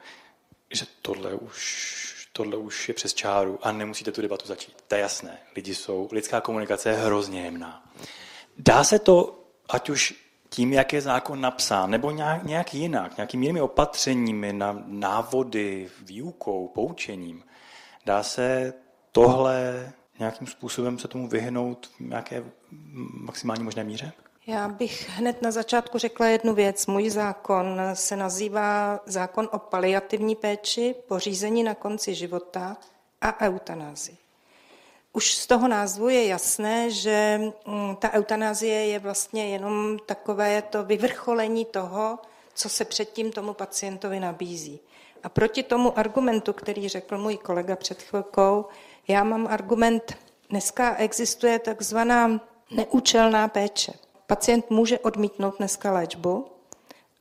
[0.72, 4.84] že tohle už, tohle už je přes čáru a nemusíte tu debatu začít.
[4.88, 5.40] To je jasné.
[5.56, 7.92] Lidi jsou, lidská komunikace je hrozně jemná.
[8.58, 9.40] Dá se to,
[9.70, 10.16] ať už
[10.54, 14.54] tím, jak je zákon napsán, nebo nějak, nějak jinak, nějakými jinými opatřeními,
[14.86, 17.44] návody, výukou, poučením,
[18.06, 18.74] dá se
[19.12, 22.44] tohle nějakým způsobem se tomu vyhnout v nějaké
[23.12, 24.12] maximální možné míře?
[24.48, 26.88] Já bych hned na začátku řekla jednu věc.
[26.88, 32.78] Můj zákon se nazývá zákon o paliativní péči, pořízení na konci života
[33.22, 34.18] a eutanázi.
[35.14, 40.84] Už z toho názvu je jasné, že mm, ta eutanázie je vlastně jenom takové to
[40.84, 42.20] vyvrcholení toho,
[42.54, 44.80] co se předtím tomu pacientovi nabízí.
[45.24, 48.66] A proti tomu argumentu, který řekl můj kolega před chvilkou,
[49.08, 50.18] já mám argument,
[50.50, 53.94] dneska existuje takzvaná neúčelná péče.
[54.28, 56.48] Pacient může odmítnout dneska léčbu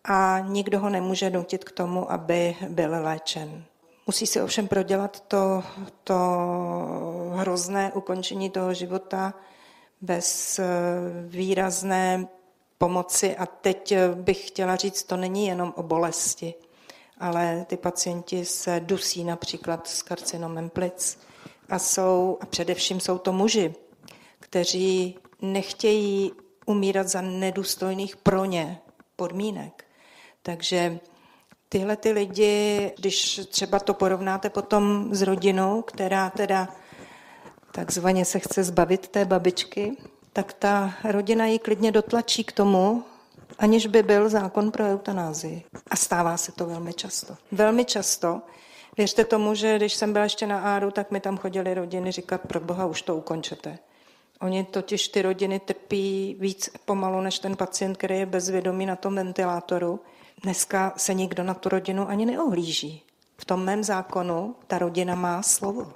[0.05, 3.65] a nikdo ho nemůže nutit k tomu, aby byl léčen.
[4.11, 5.63] Musí si ovšem prodělat to,
[6.05, 6.19] to
[7.35, 9.35] hrozné ukončení toho života
[10.01, 10.67] bez eh,
[11.29, 12.29] výrazné
[12.79, 13.37] pomoci.
[13.37, 16.55] A teď bych chtěla říct, to není jenom o bolesti,
[17.19, 21.19] ale ty pacienti se dusí například s karcinomem plic
[21.69, 23.75] a jsou, a především jsou to muži,
[24.41, 26.33] kteří nechtějí
[26.67, 28.79] umírat za nedůstojných pro ně
[29.17, 29.85] podmínek.
[30.43, 31.01] Takže
[31.73, 36.69] tyhle ty lidi, když třeba to porovnáte potom s rodinou, která teda
[37.73, 39.97] takzvaně se chce zbavit té babičky,
[40.33, 43.05] tak ta rodina ji klidně dotlačí k tomu,
[43.59, 45.63] aniž by byl zákon pro eutanázii.
[45.91, 47.37] A stává se to velmi často.
[47.53, 48.41] Velmi často.
[48.97, 52.41] Věřte tomu, že když jsem byla ještě na Áru, tak mi tam chodili rodiny říkat,
[52.41, 53.79] pro boha, už to ukončete.
[54.41, 59.15] Oni totiž ty rodiny trpí víc pomalu než ten pacient, který je bezvědomý na tom
[59.15, 60.01] ventilátoru.
[60.43, 63.03] Dneska se nikdo na tu rodinu ani neohlíží.
[63.37, 65.93] V tom mém zákonu ta rodina má slovo.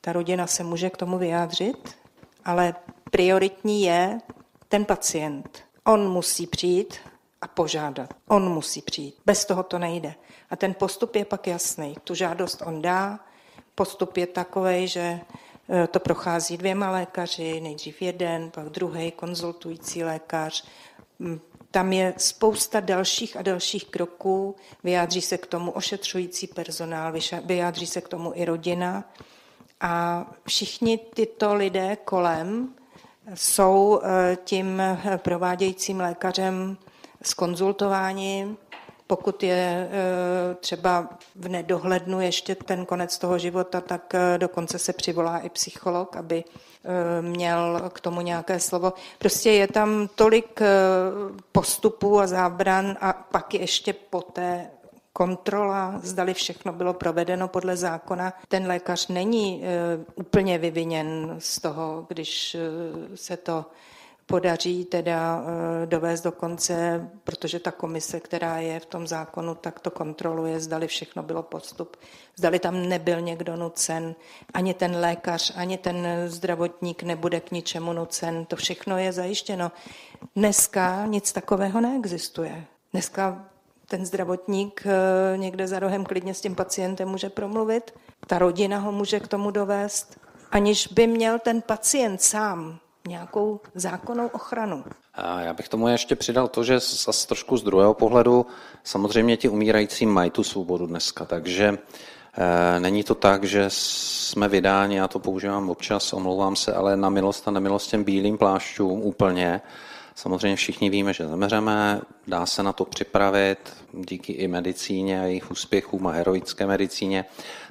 [0.00, 1.96] Ta rodina se může k tomu vyjádřit,
[2.44, 2.74] ale
[3.10, 4.20] prioritní je
[4.68, 5.64] ten pacient.
[5.84, 6.98] On musí přijít
[7.40, 8.14] a požádat.
[8.28, 9.14] On musí přijít.
[9.26, 10.14] Bez toho to nejde.
[10.50, 11.96] A ten postup je pak jasný.
[12.04, 13.20] Tu žádost on dá,
[13.74, 15.20] postup je takový, že
[15.70, 20.64] e, to prochází dvěma lékaři, nejdřív jeden, pak druhý konzultující lékař,
[21.72, 27.12] tam je spousta dalších a dalších kroků, vyjádří se k tomu ošetřující personál,
[27.44, 29.04] vyjádří se k tomu i rodina.
[29.80, 32.74] A všichni tyto lidé kolem
[33.34, 36.76] jsou eh, tím eh, provádějícím lékařem
[37.22, 38.56] skonzultováni,
[39.06, 45.38] pokud je eh, třeba v nedohlednu ještě ten konec toho života, tak dokonce se přivolá
[45.38, 46.44] i psycholog, aby
[46.84, 48.92] Eh, měl k tomu nějaké slovo.
[49.18, 50.66] Prostě je tam tolik eh,
[51.52, 54.70] postupů a zábran a pak ještě poté
[55.12, 58.32] kontrola, zdali všechno bylo provedeno podle zákona.
[58.48, 59.68] Ten lékař není eh,
[60.14, 62.56] úplně vyviněn z toho, když
[63.14, 63.64] se to
[64.32, 69.80] podaří teda eh, dovést do konce, protože ta komise, která je v tom zákonu, tak
[69.80, 71.96] to kontroluje, zdali všechno bylo postup,
[72.36, 74.14] zdali tam nebyl někdo nucen,
[74.54, 79.72] ani ten lékař, ani ten zdravotník nebude k ničemu nucen, to všechno je zajištěno.
[80.36, 82.64] Dneska nic takového neexistuje.
[82.92, 83.44] Dneska
[83.86, 87.94] ten zdravotník eh, někde za rohem klidně s tím pacientem může promluvit,
[88.26, 94.26] ta rodina ho může k tomu dovést, aniž by měl ten pacient sám nějakou zákonnou
[94.26, 94.84] ochranu.
[95.14, 98.46] A já bych tomu ještě přidal to, že zase trošku z druhého pohledu
[98.84, 101.78] samozřejmě ti umírající mají tu svobodu dneska, takže
[102.38, 107.08] e, není to tak, že jsme vydáni, já to používám občas, omlouvám se, ale na
[107.08, 109.60] milost a nemilost těm bílým plášťům úplně.
[110.22, 113.58] Samozřejmě všichni víme, že zemřeme, dá se na to připravit
[113.92, 117.24] díky i medicíně a jejich úspěchům a heroické medicíně.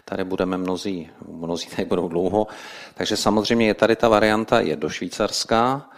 [0.05, 2.47] Tady budeme mnozí, mnozí tady budou dlouho.
[2.93, 5.89] Takže samozřejmě je tady ta varianta, je do Švýcarska,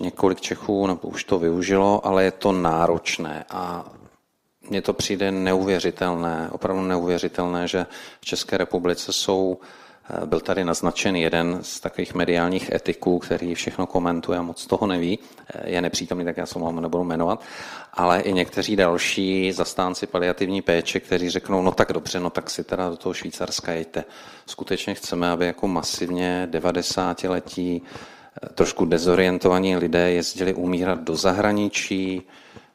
[0.00, 3.84] několik Čechů nebo už to využilo, ale je to náročné a
[4.70, 7.86] mně to přijde neuvěřitelné, opravdu neuvěřitelné, že
[8.20, 9.58] v České republice jsou
[10.26, 15.18] byl tady naznačen jeden z takových mediálních etiků, který všechno komentuje a moc toho neví.
[15.54, 17.42] Eh, je nepřítomný, tak já se mu nebudu jmenovat.
[17.92, 22.64] Ale i někteří další zastánci paliativní péče, kteří řeknou, no tak dobře, no tak si
[22.64, 24.04] teda do toho Švýcarska jejte.
[24.46, 32.22] Skutečně chceme, aby jako masivně 90-letí eh, trošku dezorientovaní lidé jezdili umírat do zahraničí,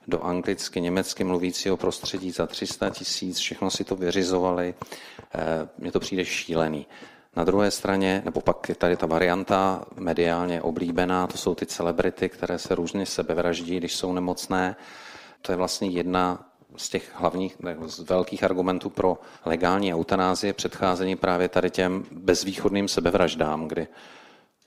[0.08, 4.74] do anglicky, německy mluvícího prostředí za 300 tisíc, všechno si to vyřizovali.
[5.78, 6.86] Mně to přijde šílený.
[7.36, 12.30] Na druhé straně, nebo pak je tady ta varianta mediálně oblíbená, to jsou ty celebrity,
[12.30, 14.76] které se různě sebevraždí, když jsou nemocné.
[15.41, 16.46] To je vlastně jedna
[16.78, 23.67] z těch hlavních, z velkých argumentů pro legální eutanázie předcházení právě tady těm bezvýchodným sebevraždám,
[23.67, 23.88] kdy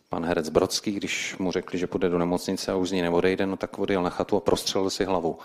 [0.09, 3.47] pan herec Brodský, když mu řekli, že půjde do nemocnice a už z ní neodejde,
[3.47, 5.39] no tak odjel na chatu a prostřelil si hlavu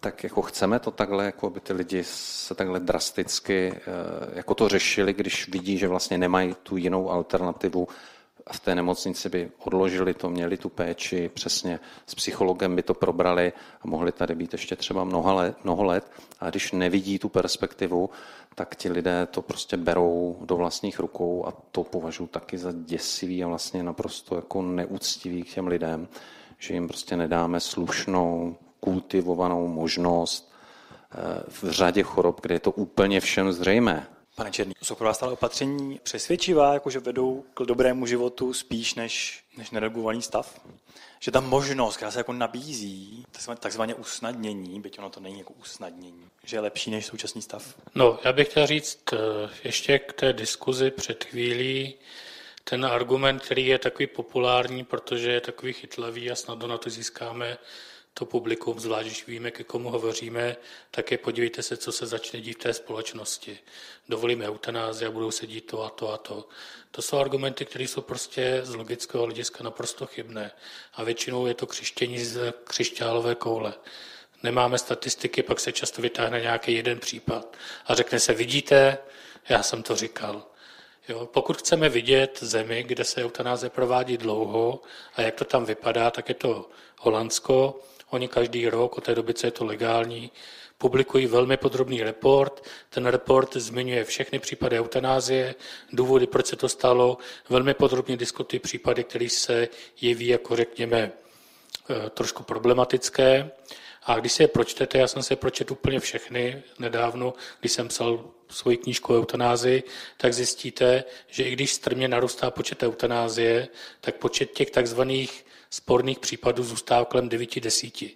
[0.00, 3.80] tak jako chceme to takhle, jako aby ty lidi se takhle drasticky eh,
[4.34, 7.88] jako to řešili, když vidí, že vlastně nemají tu jinou alternativu
[8.46, 12.94] a v té nemocnici by odložili to, měli tu péči, přesně s psychologem by to
[12.94, 16.10] probrali a mohli tady být ještě třeba mnoho let, mnoho let.
[16.40, 18.10] A když nevidí tu perspektivu,
[18.54, 23.44] tak ti lidé to prostě berou do vlastních rukou a to považuji taky za děsivý
[23.44, 26.08] a vlastně naprosto jako neúctivý k těm lidem,
[26.58, 31.16] že jim prostě nedáme slušnou kultivovanou možnost eh,
[31.48, 34.06] v řadě chorob, kde je to úplně všem zřejmé.
[34.36, 39.44] Pane Černý, jsou pro vás stále opatření přesvědčivá, jakože vedou k dobrému životu spíš než,
[39.56, 40.60] než neregulovaný stav?
[41.20, 43.26] Že ta možnost, která se jako nabízí,
[43.60, 47.74] takzvaně usnadnění, byť ono to není jako usnadnění, že je lepší než současný stav?
[47.94, 49.16] No, já bych chtěl říct eh,
[49.64, 51.94] ještě k té diskuzi před chvílí,
[52.64, 57.58] ten argument, který je takový populární, protože je takový chytlavý a snadno na to získáme
[58.14, 60.56] to publikum, zvlášť když víme, ke komu hovoříme,
[60.90, 63.58] tak je podívejte se, co se začne dít v té společnosti.
[64.08, 66.48] Dovolíme eutanázi a budou se dít to a to a to.
[66.90, 70.50] To jsou argumenty, které jsou prostě z logického hlediska naprosto chybné.
[70.94, 73.74] A většinou je to křištění z křišťálové koule.
[74.42, 78.98] Nemáme statistiky, pak se často vytáhne nějaký jeden případ a řekne se, vidíte,
[79.48, 80.46] já jsem to říkal.
[81.08, 84.82] Jo, pokud chceme vidět zemi, kde se eutanáze provádí dlouho
[85.14, 89.34] a jak to tam vypadá, tak je to Holandsko, Oni každý rok, od té doby,
[89.34, 90.30] co je to legální,
[90.78, 92.64] publikují velmi podrobný report.
[92.90, 95.54] Ten report zmiňuje všechny případy eutanázie,
[95.92, 99.68] důvody, proč se to stalo, velmi podrobně diskutují případy, které se
[100.00, 101.12] jeví jako, řekněme,
[101.90, 103.50] eh, trošku problematické.
[104.06, 107.88] A když si je pročtete, já jsem si je pročet úplně všechny nedávno, když jsem
[107.88, 109.82] psal svoji knížku o eutanázii,
[110.16, 113.68] tak zjistíte, že i když strmě narůstá počet eutanázie,
[114.00, 118.10] tak počet těch takzvaných sporných případů zůstává kolem 9-10.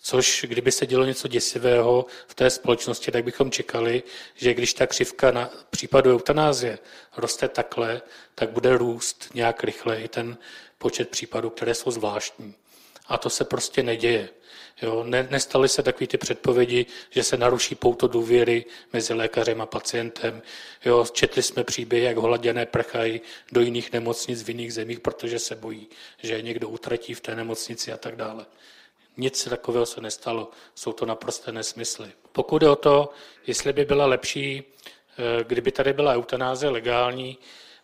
[0.00, 4.02] Což, kdyby se dělo něco děsivého v té společnosti, tak bychom čekali,
[4.34, 6.78] že když ta křivka na případu eutanázie
[7.16, 8.02] roste takhle,
[8.34, 10.38] tak bude růst nějak rychle i ten
[10.78, 12.54] počet případů, které jsou zvláštní.
[13.06, 14.28] A to se prostě neděje.
[14.82, 19.66] Jo, ne, nestaly se takové ty předpovědi, že se naruší pouto důvěry mezi lékařem a
[19.66, 20.42] pacientem.
[20.84, 23.20] Jo, četli jsme příběhy, jak holaděné prchají
[23.52, 25.88] do jiných nemocnic v jiných zemích, protože se bojí,
[26.22, 28.46] že je někdo utratí v té nemocnici a tak dále.
[29.16, 30.50] Nic takového se nestalo.
[30.74, 32.12] Jsou to naprosté nesmysly.
[32.32, 33.10] Pokud je o to,
[33.46, 37.38] jestli by byla lepší, eh, kdyby tady byla eutanáze legální,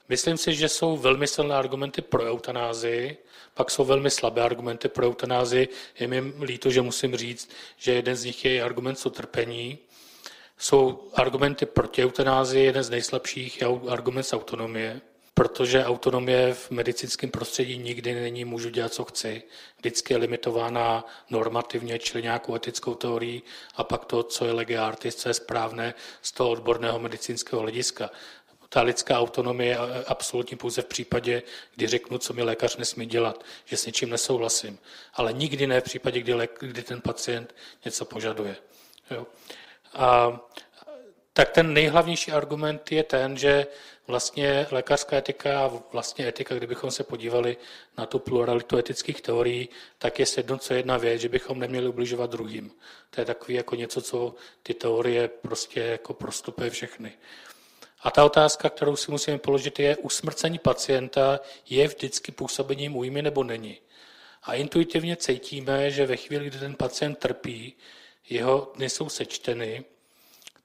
[0.09, 3.17] myslím si, že jsou velmi silné argumenty pro eutanázii,
[3.55, 5.69] pak jsou velmi slabé argumenty pro eutanázii.
[5.99, 9.79] Je mi líto, že musím říct, že jeden z nich je argument z utrpení.
[10.59, 15.01] Jsou argumenty proti eutanázii, jeden z nejslabších je argument z autonomie,
[15.35, 19.43] protože autonomie v medicínském prostředí nikdy není můžu dělat, co chci.
[19.79, 23.43] Vždycky je limitována normativně, čili nějakou etickou teorií
[23.77, 28.11] a pak to, co je lege artis, co je správné z toho odborného medicínského hlediska
[28.75, 31.43] ta lidská autonomie je absolutní pouze v případě,
[31.75, 34.79] kdy řeknu, co mi lékař nesmí dělat, že s něčím nesouhlasím.
[35.15, 37.55] Ale nikdy ne v případě, kdy, lék, kdy ten pacient
[37.85, 38.57] něco požaduje.
[39.11, 39.27] Jo.
[39.95, 40.41] A
[41.33, 43.67] tak ten nejhlavnější argument je ten, že
[44.07, 47.57] vlastně lékařská etika a vlastně etika, kdybychom se podívali
[47.99, 49.69] na tu pluralitu etických teorií,
[49.99, 50.27] tak je
[50.59, 52.71] co jedna věc, že bychom neměli ubližovat druhým.
[53.11, 57.13] To je takový jako něco, co ty teorie prostě jako prostupuje všechny.
[58.05, 63.45] A ta otázka, kterou si musíme položit, je, usmrcení pacienta je vždycky působením újmy nebo
[63.45, 63.79] není.
[64.43, 67.77] A intuitivně cítíme, že ve chvíli, kdy ten pacient trpí,
[68.29, 69.85] jeho dny jsou sečteny,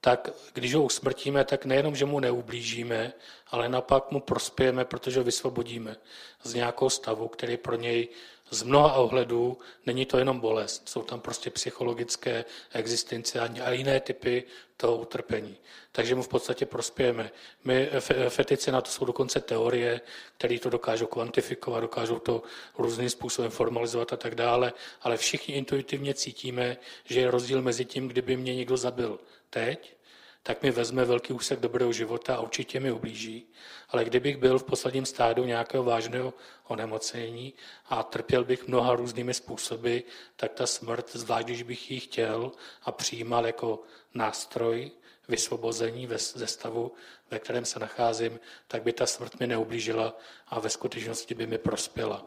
[0.00, 3.12] tak když ho usmrtíme, tak nejenom, že mu neublížíme,
[3.46, 5.96] ale napak mu prospějeme, protože ho vysvobodíme
[6.42, 8.08] z nějakého stavu, který pro něj
[8.50, 14.44] z mnoha ohledů není to jenom bolest, jsou tam prostě psychologické existence a jiné typy
[14.76, 15.56] toho utrpení.
[15.92, 17.30] Takže mu v podstatě prospějeme.
[17.64, 17.90] My
[18.28, 20.00] fetice na to jsou dokonce teorie,
[20.38, 22.42] které to dokážou kvantifikovat, dokážou to
[22.78, 24.72] různým způsobem formalizovat a tak dále,
[25.02, 29.18] ale všichni intuitivně cítíme, že je rozdíl mezi tím, kdyby mě někdo zabil
[29.50, 29.99] teď
[30.42, 33.46] tak mi vezme velký úsek dobrého života a určitě mi ublíží.
[33.88, 36.34] Ale kdybych byl v posledním stádu nějakého vážného
[36.68, 37.54] onemocnění
[37.88, 39.98] a trpěl bych mnoha různými způsoby,
[40.36, 43.82] tak ta smrt, zvlášť když bych ji chtěl a přijímal jako
[44.14, 44.90] nástroj
[45.28, 46.92] vysvobození ze stavu,
[47.30, 50.18] ve kterém se nacházím, tak by ta smrt mi neublížila
[50.48, 52.26] a ve skutečnosti by mi prospěla.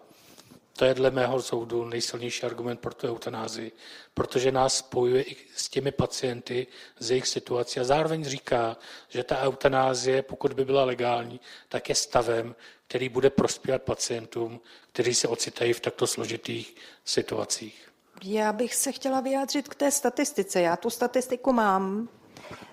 [0.75, 3.71] To je dle mého soudu nejsilnější argument pro tu eutanázii,
[4.13, 6.67] protože nás spojuje i s těmi pacienty,
[6.99, 8.77] z jejich situací a zároveň říká,
[9.09, 12.55] že ta eutanázie, pokud by byla legální, tak je stavem,
[12.87, 14.59] který bude prospívat pacientům,
[14.91, 17.89] kteří se ocitají v takto složitých situacích.
[18.23, 20.61] Já bych se chtěla vyjádřit k té statistice.
[20.61, 22.09] Já tu statistiku mám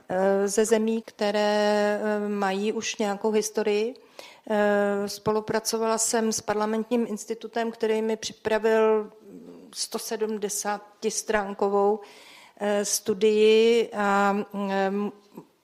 [0.09, 3.95] eh, ze zemí, které eh, mají už nějakou historii
[5.07, 9.13] spolupracovala jsem s parlamentním institutem, který mi připravil
[9.75, 12.01] 170 stránkovou
[12.57, 14.37] eh, studii a
[14.71, 14.91] eh,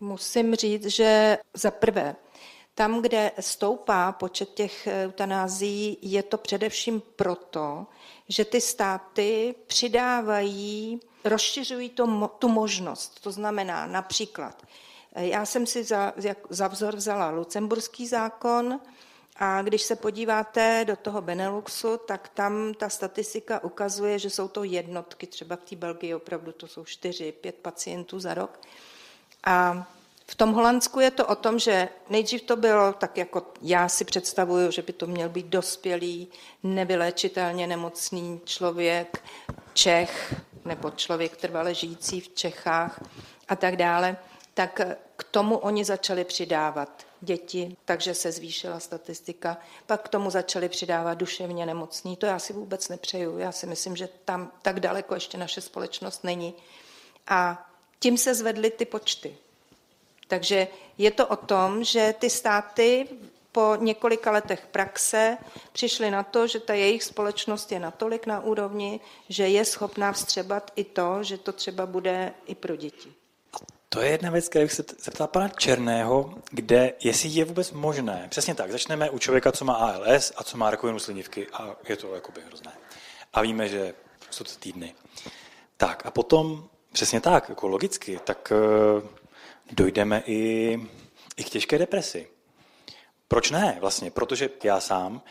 [0.01, 2.17] musím říct, že za prvé,
[2.75, 7.87] tam, kde stoupá počet těch eutanází, je to především proto,
[8.29, 13.21] že ty státy přidávají, rozšiřují to, tu možnost.
[13.21, 14.63] To znamená například
[15.17, 16.15] já jsem si za,
[16.51, 18.81] za vzor vzala lucemburský zákon
[19.37, 24.65] a když se podíváte do toho Beneluxu, tak tam ta statistika ukazuje, že jsou to
[24.65, 28.61] jednotky, třeba v té Belgii opravdu to jsou čtyři, pět pacientů za rok.
[29.45, 29.87] A
[30.27, 34.05] v tom Holandsku je to o tom, že nejdřív to bylo tak, jako já si
[34.05, 36.29] představuju, že by to měl být dospělý,
[36.63, 39.23] nevyléčitelně nemocný člověk,
[39.75, 43.01] Čech, nebo člověk trvale žijící v Čechách
[43.49, 44.17] a tak dále
[44.57, 44.81] tak
[45.17, 49.57] k tomu oni začali přidávat děti, takže se zvýšila statistika.
[49.87, 52.17] Pak k tomu začali přidávat duševně nemocní.
[52.17, 53.39] To já si vůbec nepřeju.
[53.39, 56.55] Já si myslím, že tam tak daleko ještě naše společnost není.
[57.29, 59.37] A tím se zvedly ty počty.
[60.29, 63.09] Takže je to o tom, že ty státy
[63.53, 65.39] po několika letech praxe
[65.73, 70.73] přišly na to, že ta jejich společnost je natolik na úrovni, že je schopná vstřebat
[70.77, 73.16] i to, že to třeba bude i pro děti.
[73.97, 78.27] To je jedna věc, kterou se zeptal pana Černého, kde, jestli je vůbec možné.
[78.31, 81.97] Přesně tak, začneme u člověka, co má ALS a co má rakovinu slinivky a je
[81.97, 82.73] to jakoby hrozné.
[83.33, 83.95] A víme, že
[84.31, 84.95] jsou to týdny.
[85.77, 89.09] Tak a potom, přesně tak, jako logicky, tak uh,
[89.73, 90.81] dojdeme i,
[91.37, 92.29] i k těžké depresi.
[93.29, 94.11] Proč ne vlastně?
[94.11, 95.23] Protože já sám,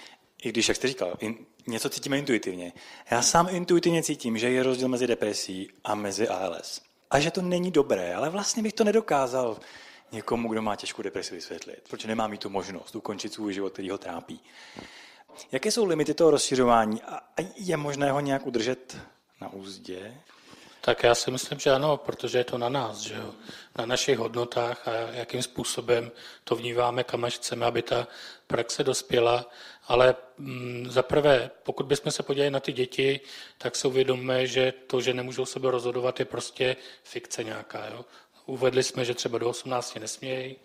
[0.43, 1.37] i když, jak jste říkal, in,
[1.67, 2.73] něco cítíme intuitivně,
[3.11, 7.41] já sám intuitivně cítím, že je rozdíl mezi depresí a mezi ALS a že to
[7.41, 9.57] není dobré, ale vlastně bych to nedokázal
[10.11, 13.89] někomu, kdo má těžkou depresi vysvětlit, protože nemá mít tu možnost ukončit svůj život, který
[13.89, 14.39] ho trápí.
[15.51, 17.19] Jaké jsou limity toho rozšiřování a
[17.55, 18.97] je možné ho nějak udržet
[19.41, 20.21] na úzdě?
[20.81, 23.33] Tak já si myslím, že ano, protože je to na nás, že jo?
[23.77, 26.11] na našich hodnotách a jakým způsobem
[26.43, 28.07] to vnímáme, kam až chceme, aby ta
[28.47, 29.45] praxe dospěla.
[29.87, 33.19] Ale mm, za prvé, pokud bychom se podívali na ty děti,
[33.57, 37.87] tak si uvědomíme, že to, že nemůžou sebe rozhodovat, je prostě fikce nějaká.
[37.87, 38.05] Jo?
[38.45, 40.55] Uvedli jsme, že třeba do 18 nesmějí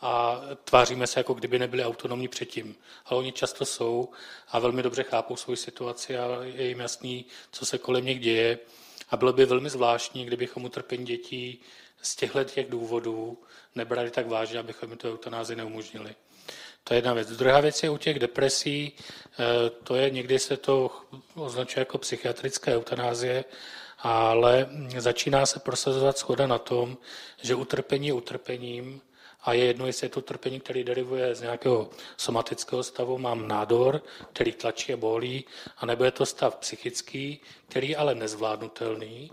[0.00, 2.76] a tváříme se, jako kdyby nebyli autonomní předtím.
[3.04, 4.08] Ale oni často jsou
[4.48, 8.58] a velmi dobře chápou svoji situaci a je jim jasný, co se kolem nich děje.
[9.10, 11.60] A bylo by velmi zvláštní, kdybychom utrpení dětí
[12.02, 13.38] z těchto těch důvodů
[13.74, 16.14] nebrali tak vážně, abychom jim to eutanázi neumožnili.
[16.84, 17.30] To je jedna věc.
[17.30, 20.90] Druhá věc je u těch depresí, eh, to je, někdy se to
[21.34, 23.44] označuje jako psychiatrická eutanázie,
[23.98, 24.68] ale
[24.98, 26.96] začíná se prosazovat schoda na tom,
[27.42, 29.00] že utrpení je utrpením
[29.42, 34.02] a je jedno, jestli je to utrpení, který derivuje z nějakého somatického stavu, mám nádor,
[34.32, 35.44] který tlačí a bolí,
[35.76, 39.30] anebo je to stav psychický, který je ale nezvládnutelný,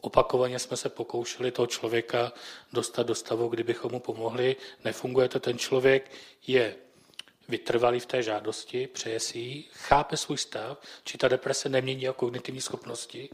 [0.00, 2.32] Opakovaně jsme se pokoušeli toho člověka
[2.72, 4.56] dostat do stavu, kdybychom mu pomohli.
[4.84, 6.10] Nefunguje to, ten člověk
[6.46, 6.76] je
[7.48, 12.14] vytrvalý v té žádosti, přeje si ji, chápe svůj stav, či ta deprese nemění jeho
[12.14, 13.28] kognitivní schopnosti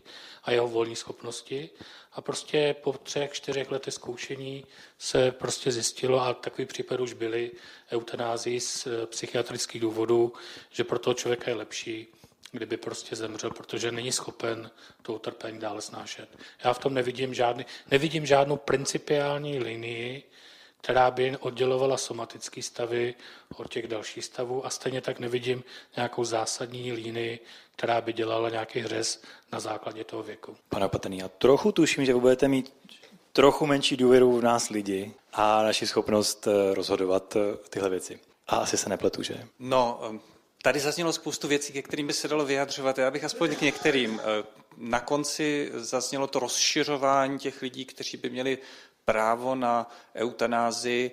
[0.45, 1.71] a jeho volní schopnosti.
[2.13, 4.67] A prostě po třech, čtyřech letech zkoušení
[4.99, 7.51] se prostě zjistilo, a takový případ už byly
[7.93, 10.33] eutanázii z psychiatrických důvodů,
[10.71, 12.07] že pro toho člověka je lepší,
[12.53, 14.71] kdyby prostě zemřel, protože není schopen
[15.03, 16.29] to utrpení dále snášet.
[16.65, 20.23] Já v tom nevidím, žádný, nevidím žádnou principiální linii,
[20.83, 23.15] která by oddělovala somatické stavy
[23.57, 25.65] od těch dalších stavů a stejně tak nevidím
[25.97, 27.41] nějakou zásadní línii,
[27.77, 29.23] která by dělala nějaký hřez
[29.53, 30.57] na základě toho věku.
[30.69, 32.73] Pane Patrný, já trochu tuším, že vy budete mít
[33.33, 38.21] trochu menší důvěru v nás lidi a naši schopnost eh, rozhodovat eh, tyhle věci.
[38.49, 39.47] A asi se nepletu, že?
[39.59, 40.21] No, ehm,
[40.63, 42.99] tady zaznělo spoustu věcí, ke kterým by se dalo vyjadřovat.
[42.99, 44.21] Já bych aspoň k některým.
[44.21, 44.45] Eh,
[44.77, 48.59] na konci zaznělo to rozšiřování těch lidí, kteří by měli
[49.05, 51.11] právo na eutanázi.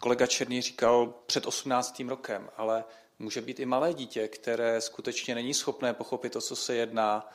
[0.00, 2.02] Kolega Černý říkal před 18.
[2.08, 2.84] rokem, ale
[3.18, 7.30] může být i malé dítě, které skutečně není schopné pochopit, o co se jedná,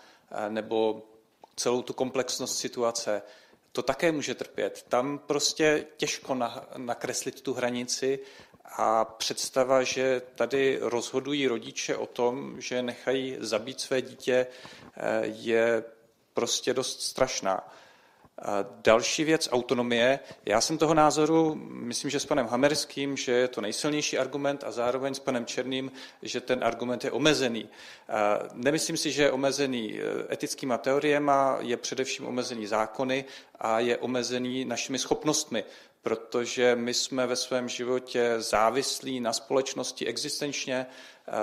[0.50, 1.04] nebo
[1.56, 3.22] celou tu komplexnost situace
[3.78, 4.86] to také může trpět.
[4.90, 6.38] Tam prostě těžko
[6.78, 8.20] nakreslit tu hranici
[8.66, 14.48] a představa, že tady rozhodují rodiče o tom, že nechají zabít své dítě,
[14.98, 15.84] eh, je
[16.34, 17.74] prostě dost strašná.
[18.84, 20.20] Další věc, autonomie.
[20.46, 24.72] Já jsem toho názoru, myslím, že s panem Hamerským, že je to nejsilnější argument a
[24.72, 27.70] zároveň s panem Černým, že ten argument je omezený.
[28.54, 33.26] Nemyslím si, že je omezený e, etickýma teoriemi, je především omezený zákony
[33.60, 35.64] a je omezený našimi schopnostmi
[36.02, 40.86] protože my jsme ve svém životě závislí na společnosti existenčně,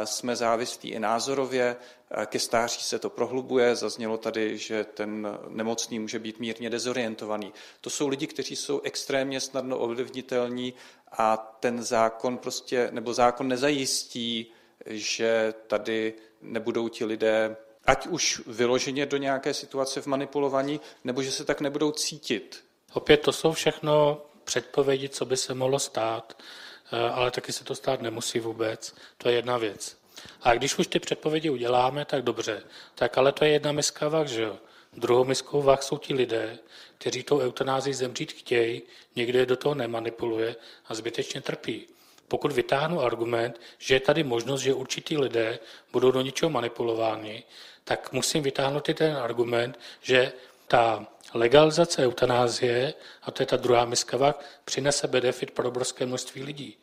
[0.04, 1.76] jsme závislí i názorově,
[2.10, 7.52] eh, ke stáří se to prohlubuje, zaznělo tady, že ten nemocný může být mírně dezorientovaný.
[7.80, 10.74] To jsou lidi, kteří jsou extrémně snadno ovlivnitelní
[11.12, 14.52] a ten zákon prostě, nebo zákon nezajistí,
[14.86, 17.56] že tady nebudou ti lidé
[17.86, 22.64] ať už vyloženě do nějaké situace v manipulování, nebo že se tak nebudou cítit.
[22.92, 27.74] Opět to jsou všechno předpovědi, co by se mohlo stát, eh, ale taky se to
[27.74, 28.94] stát nemusí vůbec.
[29.18, 29.96] To je jedna věc.
[30.42, 32.62] A když už ty předpovědi uděláme, tak dobře.
[32.94, 34.58] Tak ale to je jedna miska vah, že jo?
[34.92, 36.58] Druhou miskou vah jsou ti lidé,
[36.98, 38.82] kteří tou eutanází zemřít chtějí,
[39.16, 40.56] někdo je do toho nemanipuluje
[40.86, 41.86] a zbytečně trpí.
[42.28, 45.58] Pokud vytáhnu argument, že je tady možnost, že určitý lidé
[45.92, 47.44] budou do něčeho manipulováni,
[47.84, 50.32] tak musím vytáhnout i ten argument, že
[50.68, 54.34] ta legalizace eutanázie, a to je ta druhá miska
[54.64, 56.76] přinese benefit pro obrovské množství lidí.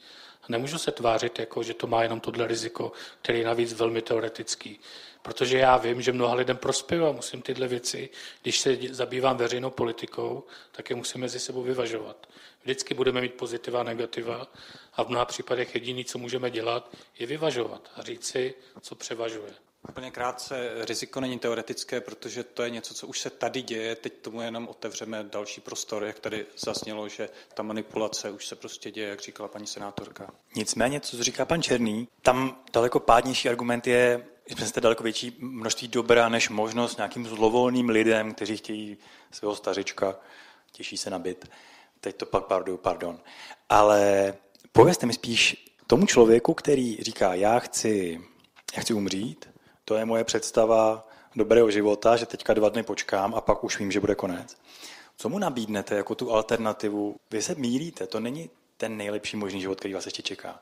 [0.43, 4.01] A nemůžu se tvářit, jako, že to má jenom tohle riziko, který je navíc velmi
[4.01, 4.79] teoretický.
[5.21, 8.09] Protože já vím, že mnoha lidem prospěju a musím tyhle věci,
[8.41, 12.27] když se zabývám veřejnou politikou, tak je musím mezi sebou vyvažovat.
[12.63, 14.47] Vždycky budeme mít pozitiva a negativa
[14.93, 19.53] a v mnoha případech jediný, co můžeme dělat, je vyvažovat a říct si, co převažuje.
[19.89, 24.13] Úplně krátce, riziko není teoretické, protože to je něco, co už se tady děje, teď
[24.13, 29.09] tomu jenom otevřeme další prostor, jak tady zaznělo, že ta manipulace už se prostě děje,
[29.09, 30.31] jak říkala paní senátorka.
[30.55, 34.25] Nicméně, co říká pan Černý, tam daleko pádnější argument je,
[34.57, 38.97] že jsme daleko větší množství dobra než možnost nějakým zlovolným lidem, kteří chtějí
[39.31, 40.15] svého stařička,
[40.71, 41.49] těší se na byt.
[41.99, 43.19] Teď to pak pardon, pardon.
[43.69, 44.33] Ale
[44.71, 48.21] povězte mi spíš tomu člověku, který říká, já chci,
[48.75, 49.51] já chci umřít,
[49.85, 53.91] to je moje představa dobrého života, že teďka dva dny počkám a pak už vím,
[53.91, 54.57] že bude konec.
[55.17, 57.15] Co mu nabídnete jako tu alternativu?
[57.31, 60.59] Vy se mílíte, to není ten nejlepší možný život, který vás ještě čeká.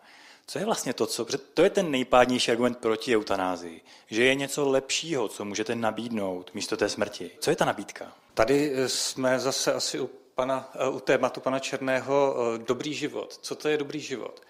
[0.48, 4.70] Co je vlastně to, co, to je ten nejpádnější argument proti eutanázii, že je něco
[4.70, 7.32] lepšího, co můžete nabídnout místo té smrti.
[7.40, 8.14] Co je ta nabídka?
[8.34, 13.40] Tady eh, jsme zase asi u, pana, eh, u tématu pana Černého eh, dobrý život.
[13.42, 14.42] Co to je dobrý život?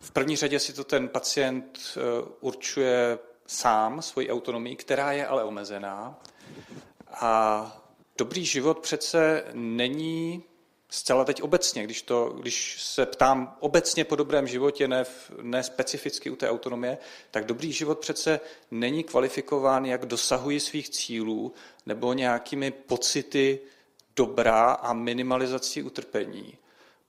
[0.00, 1.78] V první řadě si to ten pacient
[2.40, 3.18] určuje
[3.50, 6.18] sám svoji autonomii, která je ale omezená.
[7.08, 7.82] A
[8.18, 10.42] dobrý život přece není
[10.88, 15.04] zcela teď obecně, když, to, když se ptám obecně po dobrém životě, ne,
[15.42, 16.98] ne specificky u té autonomie,
[17.30, 18.40] tak dobrý život přece
[18.70, 21.52] není kvalifikován, jak dosahuji svých cílů
[21.86, 23.60] nebo nějakými pocity
[24.16, 26.58] dobrá a minimalizací utrpení.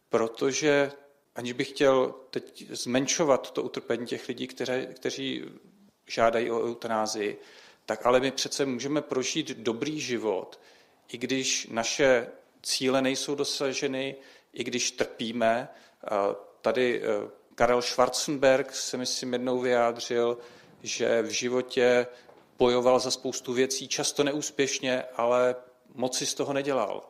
[0.09, 0.91] Protože
[1.35, 5.43] aniž bych chtěl teď zmenšovat to utrpení těch lidí, které, kteří
[6.07, 7.39] žádají o eutanázii,
[7.85, 10.59] tak ale my přece můžeme prožít dobrý život,
[11.07, 12.27] i když naše
[12.63, 14.15] cíle nejsou dosaženy,
[14.53, 15.69] i když trpíme.
[16.61, 20.37] Tady eh, Karel Schwarzenberg se myslím jednou vyjádřil,
[20.83, 22.07] že v životě
[22.57, 25.55] bojoval za spoustu věcí, často neúspěšně, ale
[25.95, 27.09] moc si z toho nedělal.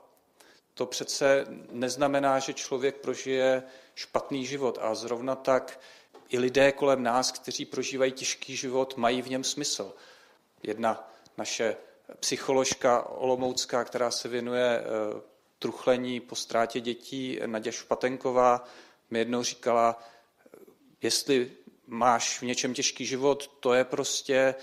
[0.74, 3.64] To přece neznamená, že člověk prožije
[3.96, 5.80] špatný život a zrovna tak
[6.32, 9.94] i lidé kolem nás, kteří prožívají těžký život, mají v něm smysl.
[10.64, 11.76] Jedna naše
[12.20, 14.84] psycholožka Olomoucká, která se věnuje eh,
[15.60, 18.68] truchlení po ztrátě dětí, Naděž Špatenková,
[19.10, 20.04] mi jednou říkala,
[21.02, 21.52] jestli
[21.88, 24.56] máš v něčem těžký život, to je prostě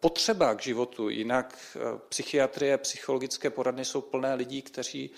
[0.00, 1.08] potřeba k životu.
[1.08, 1.76] Jinak
[2.08, 5.10] psychiatrie, psychologické poradny jsou plné lidí, kteří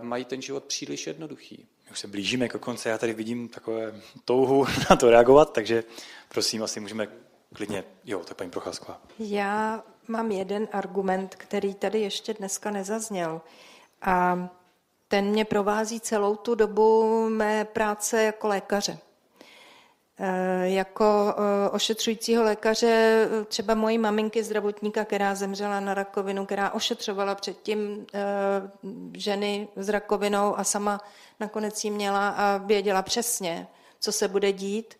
[0.00, 1.66] mají ten život příliš jednoduchý.
[1.84, 5.84] My už se blížíme k konci, já tady vidím takové touhu na to reagovat, takže
[6.28, 7.08] prosím, asi můžeme
[7.54, 9.00] klidně, jo, tak paní Procházková.
[9.18, 13.40] Já mám jeden argument, který tady ještě dneska nezazněl.
[14.02, 14.48] A
[15.08, 18.98] ten mě provází celou tu dobu mé práce jako lékaře.
[20.18, 27.34] E, jako e, ošetřujícího lékaře třeba mojí maminky zdravotníka, která zemřela na rakovinu, která ošetřovala
[27.34, 28.06] předtím
[29.16, 31.00] ženy s rakovinou a sama
[31.40, 33.66] nakonec ji měla a věděla přesně,
[34.00, 34.94] co se bude dít.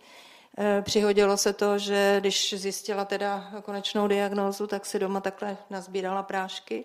[0.83, 6.85] Přihodilo se to, že když zjistila teda konečnou diagnózu, tak si doma takhle nazbírala prášky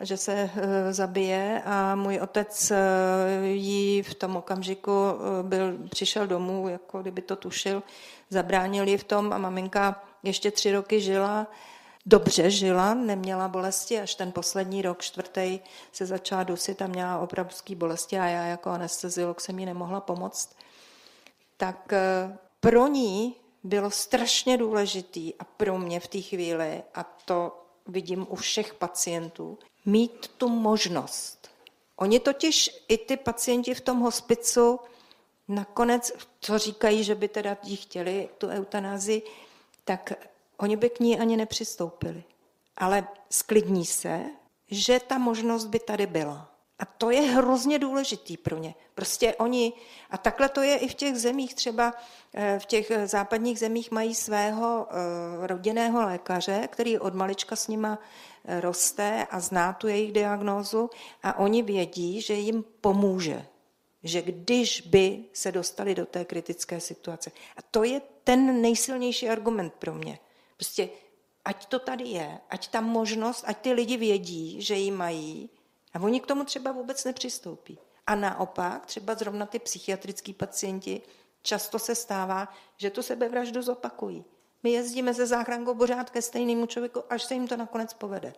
[0.00, 1.62] že se eh, zabije.
[1.64, 7.36] A můj otec eh, jí v tom okamžiku eh, byl, přišel domů, jako kdyby to
[7.36, 7.82] tušil,
[8.30, 11.46] zabránil ji v tom a maminka ještě tři roky žila,
[12.06, 15.60] dobře žila, neměla bolesti, až ten poslední rok, čtvrtý,
[15.92, 20.56] se začala dusit a měla obrovské bolesti a já jako anesteziolog jsem jí nemohla pomoct.
[21.56, 21.92] Tak
[22.60, 28.36] pro ní bylo strašně důležitý a pro mě v té chvíli, a to vidím u
[28.36, 29.58] všech pacientů,
[29.90, 31.50] mít tu možnost.
[31.96, 34.80] Oni totiž i ty pacienti v tom hospicu
[35.48, 39.22] nakonec, co říkají, že by teda jí chtěli tu eutanázi,
[39.84, 40.12] tak
[40.56, 42.24] oni by k ní ani nepřistoupili.
[42.76, 44.24] Ale sklidní se,
[44.70, 46.49] že ta možnost by tady byla.
[46.80, 48.74] A to je hrozně důležitý pro ně.
[48.94, 49.72] Prostě oni,
[50.10, 51.94] a takhle to je i v těch zemích, třeba
[52.34, 57.98] eh, v těch západních zemích mají svého eh, rodinného lékaře, který od malička s nima
[58.44, 60.90] eh, roste a zná tu jejich diagnózu
[61.22, 63.46] a oni vědí, že jim pomůže,
[64.02, 67.30] že když by se dostali do té kritické situace.
[67.56, 70.18] A to je ten nejsilnější argument pro mě.
[70.56, 70.88] Prostě
[71.44, 75.50] ať to tady je, ať ta možnost, ať ty lidi vědí, že ji mají,
[75.92, 77.78] a oni k tomu třeba vůbec nepřistoupí.
[78.06, 81.02] A naopak, třeba zrovna ty psychiatrický pacienti,
[81.42, 84.24] často se stává, že tu sebevraždu zopakují.
[84.62, 88.32] My jezdíme ze záchrankou pořád ke stejnému člověku, až se jim to nakonec povede.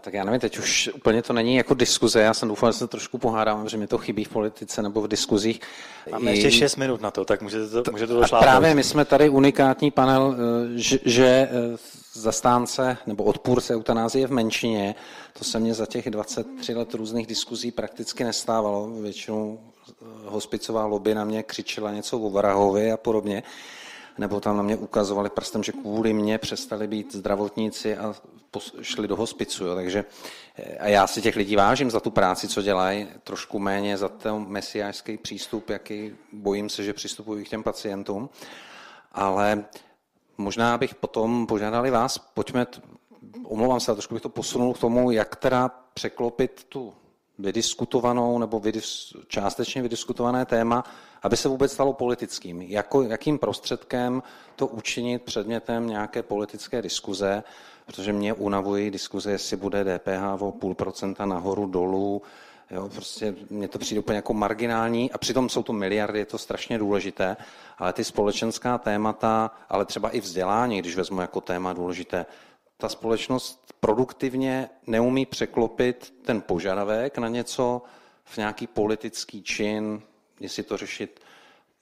[0.00, 2.86] Tak já nevím, teď už úplně to není jako diskuze, já jsem doufal, že se
[2.86, 5.60] trošku pohádám, že mi to chybí v politice nebo v diskuzích.
[6.10, 6.34] Máme I...
[6.34, 8.50] ještě 6 minut na to, tak můžete to, můžete to šlápnout.
[8.50, 11.48] Právě my jsme tady unikátní panel, eh, že, že eh,
[12.12, 14.94] zastánce nebo odpůrce eutanázie v menšině,
[15.38, 18.90] to se mně za těch 23 let různých diskuzí prakticky nestávalo.
[18.90, 23.42] Většinou eh, hospicová lobby na mě křičela něco o Varahovi a podobně
[24.18, 28.14] nebo tam na mě ukazovali prstem, že kvůli mě přestali být zdravotníci a
[28.82, 29.64] šli do hospicu.
[29.64, 29.74] Jo.
[29.74, 30.04] Takže,
[30.56, 34.08] eh, a já si těch lidí vážím za tu práci, co dělají, trošku méně za
[34.08, 38.30] ten mesiářský přístup, jaký bojím se, že přistupují k těm pacientům.
[39.12, 39.64] Ale
[40.38, 42.66] možná bych potom požádali vás, pojďme,
[43.44, 46.94] omlouvám se, trošku bych to posunul k tomu, jak teda překlopit tu
[47.38, 50.84] vydiskutovanou nebo vydis, částečně vydiskutované téma,
[51.22, 52.62] aby se vůbec stalo politickým.
[52.62, 54.22] Jako, jakým prostředkem
[54.56, 57.42] to učinit předmětem nějaké politické diskuze,
[57.86, 62.22] protože mě unavují diskuze, jestli bude DPH o půl procenta nahoru, dolů,
[62.70, 66.38] Jo, prostě mně to přijde úplně jako marginální a přitom jsou to miliardy, je to
[66.38, 67.36] strašně důležité,
[67.78, 72.26] ale ty společenská témata, ale třeba i vzdělání, když vezmu jako téma důležité,
[72.76, 77.82] ta společnost produktivně neumí překlopit ten požadavek na něco
[78.24, 80.02] v nějaký politický čin,
[80.40, 81.20] jestli to řešit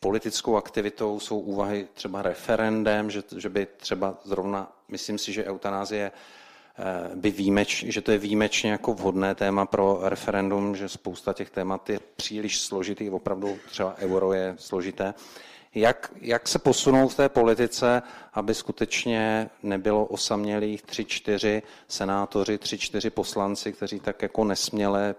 [0.00, 6.12] politickou aktivitou, jsou úvahy třeba referendem, že, že by třeba zrovna, myslím si, že eutanázie
[6.12, 11.50] eh, by výjimeč, že to je výjimečně jako vhodné téma pro referendum, že spousta těch
[11.50, 15.14] témat je příliš složitý, opravdu třeba euro je složité.
[15.74, 18.02] Jak, jak se posunout v té politice,
[18.34, 25.14] aby skutečně nebylo osamělých tři, čtyři senátoři, tři, čtyři poslanci, kteří tak jako nesměle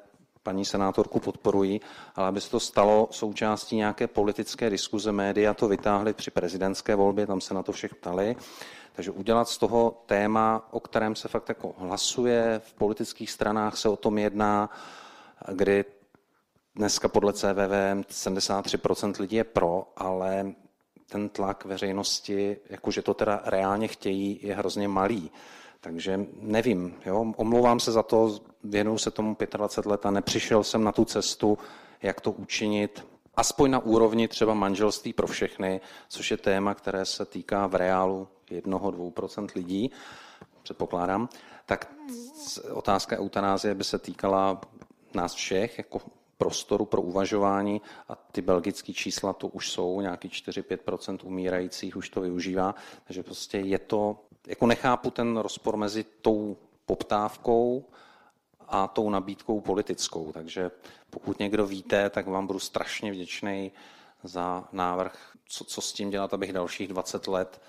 [0.47, 1.81] paní senátorku podporují,
[2.15, 5.11] ale aby se to stalo součástí nějaké politické diskuze.
[5.11, 8.35] Média to vytáhly při prezidentské volbě, tam se na to všech ptali.
[8.93, 13.89] Takže udělat z toho téma, o kterém se fakt jako hlasuje, v politických stranách se
[13.89, 14.69] o tom jedná,
[15.51, 15.85] kdy
[16.75, 20.51] dneska podle CVV 73% lidí je pro, ale
[21.09, 25.31] ten tlak veřejnosti, jakože to teda reálně chtějí, je hrozně malý.
[25.88, 30.83] Takže nevím, jo, omlouvám se za to, věnuju se tomu 25 let a nepřišel jsem
[30.83, 31.57] na tu cestu,
[32.01, 37.25] jak to učinit, aspoň na úrovni třeba manželství pro všechny, což je téma, které se
[37.25, 39.91] týká v reálu 1-2% lidí,
[40.63, 41.29] předpokládám,
[41.65, 41.91] tak
[42.71, 44.61] otázka eutanázie by se týkala
[45.13, 46.01] nás všech, jako
[46.38, 52.21] prostoru pro uvažování a ty belgické čísla to už jsou, nějaký 4-5% umírajících už to
[52.21, 57.85] využívá, takže prostě je to, jako nechápu ten rozpor mezi tou poptávkou
[58.67, 60.71] a tou nabídkou politickou, takže
[61.09, 63.71] pokud někdo víte, tak vám budu strašně vděčný
[64.23, 67.61] za návrh, co, co s tím dělat, abych dalších 20 let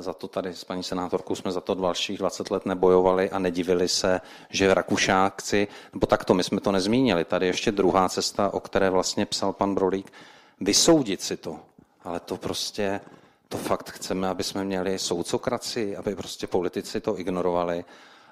[0.00, 3.88] za to tady s paní senátorkou jsme za to dalších 20 let nebojovali a nedivili
[3.88, 4.20] se,
[4.50, 9.26] že Rakušákci, nebo takto, my jsme to nezmínili, tady ještě druhá cesta, o které vlastně
[9.26, 10.12] psal pan Brolík,
[10.60, 11.60] vysoudit si to.
[12.04, 13.00] Ale to prostě,
[13.48, 17.84] to fakt chceme, aby jsme měli soudcokraci, aby prostě politici to ignorovali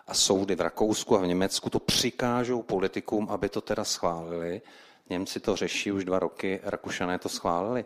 [0.07, 4.63] a soudy v Rakousku a v Německu to přikážou politikům, aby to teda schválili.
[5.11, 7.85] Němci to řeší už dva roky, Rakušané to schválili.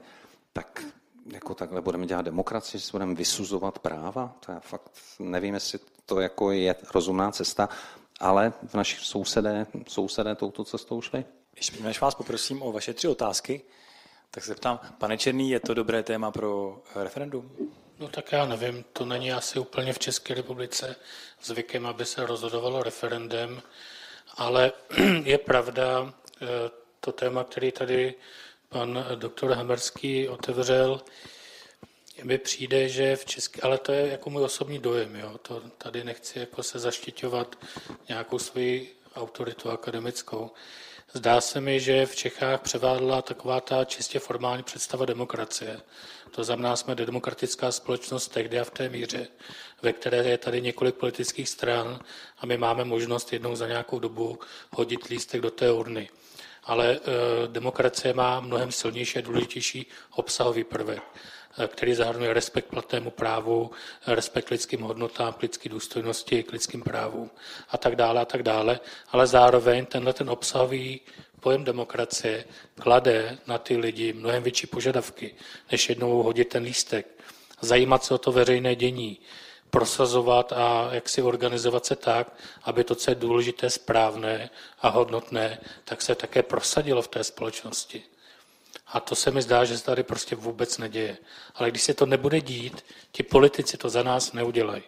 [0.53, 0.85] Tak
[1.27, 4.37] jako takhle budeme dělat demokracii, že budeme vysuzovat práva.
[4.47, 7.69] To já fakt nevím, jestli to jako je rozumná cesta,
[8.21, 11.25] ale v našich sousedé, sousedé touto cestou šli.
[11.57, 13.63] Ještě než vás poprosím o vaše tři otázky,
[14.31, 17.51] tak se ptám, pane Černý, je to dobré téma pro referendum?
[17.99, 20.97] No tak já nevím, to není asi úplně v České republice
[21.43, 23.63] zvykem, aby se rozhodovalo referendem,
[24.37, 24.73] ale
[25.25, 26.47] je pravda, eh,
[27.01, 28.15] to téma, který tady
[28.71, 31.01] pan doktor Hamerský otevřel,
[32.23, 35.39] mi přijde, že v České, ale to je jako můj osobní dojem, jo.
[35.43, 37.59] To tady nechci jako se zaštiťovat
[38.09, 40.51] nějakou svoji autoritu akademickou.
[41.13, 45.81] Zdá se mi, že v Čechách převádla taková ta čistě formální představa demokracie.
[46.31, 49.29] To znamená, jsme demokratická společnost tehdy a v té míře,
[49.83, 52.01] ve které je tady několik politických stran
[52.39, 54.39] a my máme možnost jednou za nějakou dobu
[54.71, 56.09] hodit lístek do té urny
[56.71, 57.01] ale eh,
[57.49, 61.03] demokracie má mnohem silnější a důležitější obsahový prvek
[61.59, 63.71] eh, který zahrnuje respekt platnému právu,
[64.07, 67.31] respekt k lidským hodnotám, k lidské důstojnosti, k lidským právům
[67.71, 68.81] a tak dále a tak dále.
[69.09, 71.01] Ale zároveň tenhle ten obsahový
[71.41, 72.45] pojem demokracie
[72.75, 75.35] klade na ty lidi mnohem větší požadavky,
[75.73, 77.07] než jednou hodit ten lístek.
[77.61, 79.19] Zajímat se o to veřejné dění,
[79.71, 84.51] prosazovat a jak si organizovat se tak, aby to, co je důležité, správné
[84.81, 88.03] a hodnotné, tak se také prosadilo v té společnosti.
[88.87, 91.19] A to se mi zdá, že se tady prostě vůbec neděje.
[91.55, 94.83] Ale když se to nebude dít, ti politici to za nás neudělají.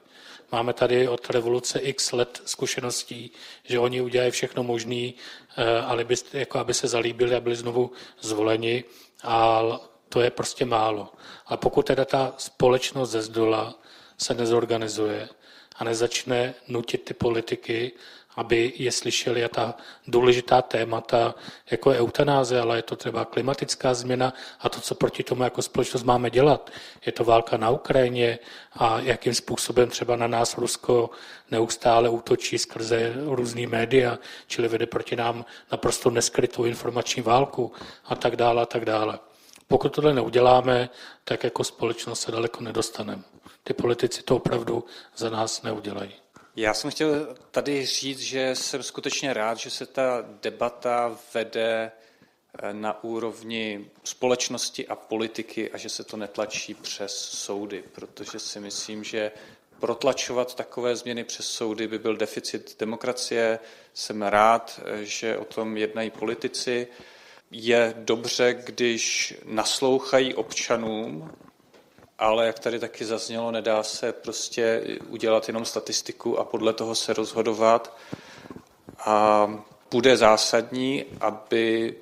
[0.53, 3.30] Máme tady od revoluce x let zkušeností,
[3.64, 5.12] že oni udělají všechno možné,
[5.57, 8.85] eh, ale by, jako aby se zalíbili a byli znovu zvoleni.
[9.22, 9.62] A
[10.09, 11.12] to je prostě málo.
[11.47, 13.74] A pokud teda ta společnost ze zdola
[14.19, 15.29] se nezorganizuje
[15.77, 17.93] a nezačne nutit ty politiky,
[18.37, 19.75] aby je slyšeli a ta
[20.07, 21.35] důležitá témata,
[21.71, 25.63] jako je eutanáze, ale je to třeba klimatická změna a to, co proti tomu jako
[25.63, 26.71] společnost máme dělat.
[27.07, 28.39] Je to válka na Ukrajině
[28.73, 31.11] a jakým způsobem třeba na nás Rusko
[31.51, 37.73] neustále útočí skrze různý média, čili vede proti nám naprosto neskrytou informační válku
[38.05, 39.19] a tak dále a tak dále.
[39.69, 40.91] Pokud tohle neuděláme,
[41.25, 43.23] tak jako společnost se daleko nedostaneme.
[43.65, 44.85] Ty politici to opravdu
[45.17, 46.15] za nás neudělají.
[46.57, 51.93] Já jsem chtěl tady říct, že jsem skutečně rád, že se ta debata vede
[52.59, 58.61] eh, na úrovni společnosti a politiky a že se to netlačí přes soudy, protože si
[58.61, 59.33] myslím, že
[59.81, 63.59] protlačovat takové změny přes soudy by byl deficit demokracie.
[63.95, 66.89] Jsem rád, eh, že o tom jednají politici
[67.51, 71.31] je dobře, když naslouchají občanům,
[72.23, 77.12] ale jak tady taky zaznělo, nedá se prostě udělat jenom statistiku a podle toho se
[77.12, 77.97] rozhodovat.
[78.99, 79.49] A
[79.91, 81.95] bude zásadní, aby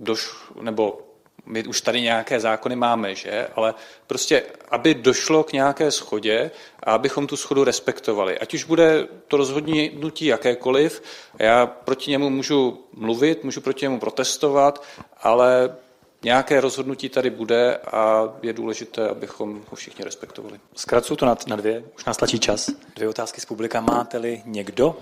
[0.00, 0.98] došlo, nebo
[1.46, 3.48] my už tady nějaké zákony máme, že?
[3.54, 3.74] Ale
[4.06, 6.50] prostě, aby došlo k nějaké schodě
[6.82, 8.38] a abychom tu schodu respektovali.
[8.38, 11.02] Ať už bude to rozhodnutí jakékoliv,
[11.38, 14.84] já proti němu můžu mluvit, můžu proti němu protestovat,
[15.22, 15.76] ale
[16.24, 20.60] nějaké rozhodnutí tady bude a je důležité, abychom ho všichni respektovali.
[20.74, 22.70] Zkracuju to na, na dvě, už nás tlačí čas.
[22.96, 23.80] Dvě otázky z publika.
[23.80, 24.96] Máte-li někdo?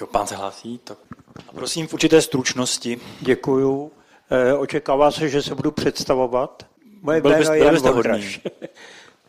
[0.00, 0.80] Jo, pán se hlásí.
[0.84, 0.98] Tak.
[1.48, 3.00] A prosím v určité stručnosti.
[3.20, 3.92] Děkuju.
[4.30, 6.66] Eh, očekává se, že se budu představovat.
[7.02, 8.40] Moje byl jméno je Jan Vondraž.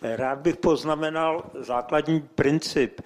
[0.02, 3.02] Rád bych poznamenal základní princip.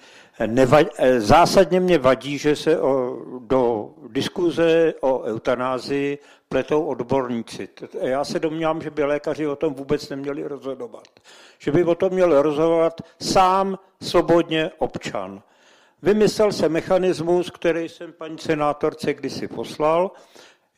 [0.46, 6.18] Nevad, eh, zásadně mě vadí, že se o, do diskuze o eutanázii
[6.50, 7.70] pletou odborníci.
[8.02, 11.08] Já se domnívám, že by lékaři o tom vůbec neměli rozhodovat.
[11.60, 15.42] Že by o tom měl rozhodovat sám svobodně občan.
[16.02, 20.12] Vymyslel se mechanismus, který jsem paní senátorce kdysi poslal,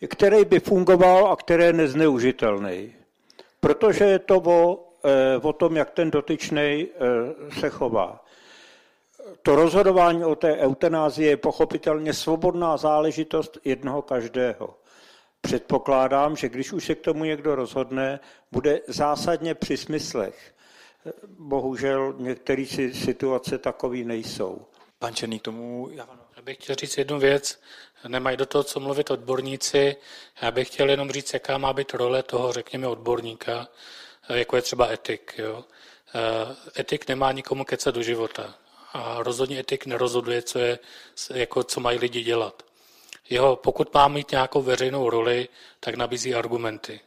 [0.08, 2.94] který by fungoval a který je nezneužitelný.
[3.60, 8.26] Protože je to o, eh, o tom, jak ten dotyčný eh, se chová.
[9.42, 14.78] To rozhodování o té eutanázii je pochopitelně svobodná záležitost jednoho každého.
[15.42, 18.20] předpokládám, že když už se k tomu někdo rozhodne,
[18.52, 20.56] bude zásadně při smyslech.
[21.28, 24.66] Bohužel některé situace takové nejsou.
[25.00, 25.90] Pan Černý tomu...
[26.36, 27.62] Já bych chtěl říct jednu věc.
[28.08, 29.96] Nemají do toho, co mluvit odborníci.
[30.42, 33.68] Já bych chtěl jenom říct, jaká má být role toho, řekněme, odborníka,
[34.30, 35.34] jako je třeba etik.
[35.38, 35.64] Jo?
[36.80, 38.56] Etik nemá nikomu kecat do života.
[38.94, 40.80] A rozhodně etik nerozhoduje, co, je,
[41.34, 42.64] jako, co mají lidi dělat.
[43.30, 47.00] Jeho, pokud má mít nějakou veřejnou roli, tak nabízí argumenty.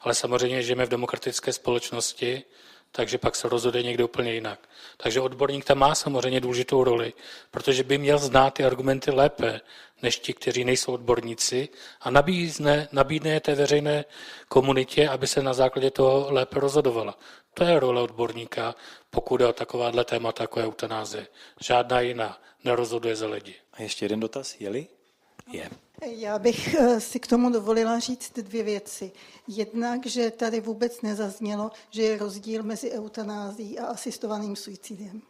[0.00, 2.44] Ale samozřejmě žijeme v demokratické společnosti,
[2.92, 4.68] takže pak se rozhoduje někde úplně jinak.
[4.96, 7.12] Takže odborník tam má samozřejmě důležitou roli,
[7.50, 9.60] protože by měl znát ty argumenty lépe,
[10.02, 11.68] než ti, kteří nejsou odborníci
[12.00, 14.04] a nabídne, nabídne té veřejné
[14.48, 17.18] komunitě, aby se na základě toho lépe rozhodovala.
[17.58, 18.74] To je role odborníka,
[19.10, 21.26] pokud je o takováhle témata, jako je eutanázie.
[21.60, 23.54] Žádná jiná nerozhoduje za lidi.
[23.72, 24.86] A ještě jeden dotaz, jeli?
[25.52, 25.70] Je.
[26.06, 29.12] Já bych eh, si k tomu dovolila říct dvě věci.
[29.48, 35.22] Jednak, že tady vůbec nezaznělo, že je rozdíl mezi eutanází a asistovaným suicidem.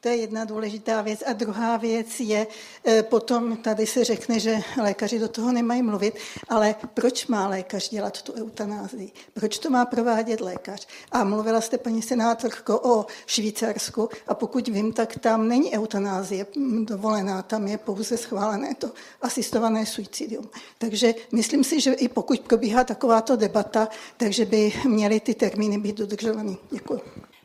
[0.00, 1.22] To je jedna důležitá věc.
[1.26, 2.46] A druhá věc je,
[2.86, 6.14] e, potom tady se řekne, že lékaři do toho nemají mluvit,
[6.48, 9.12] ale proč má lékař dělat tu eutanázii?
[9.34, 10.86] Proč to má provádět lékař?
[11.12, 16.46] A mluvila jste, paní senátorko, o Švýcarsku a pokud vím, tak tam není eutanázie
[16.84, 18.90] dovolená, tam je pouze schválené to
[19.22, 20.48] asistované suicidium.
[20.78, 25.96] Takže myslím si, že i pokud probíhá takováto debata, takže by měly ty termíny být
[25.96, 26.56] dodržovány.
[26.70, 27.00] Děkuji.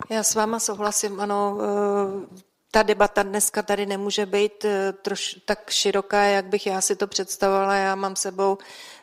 [0.10, 5.70] Já s váma souhlasím, ano, eh, ta debata dneska tady nemůže být eh, troš, tak
[5.70, 7.76] široká, jak bych já si to představovala.
[7.76, 8.58] Já mám sebou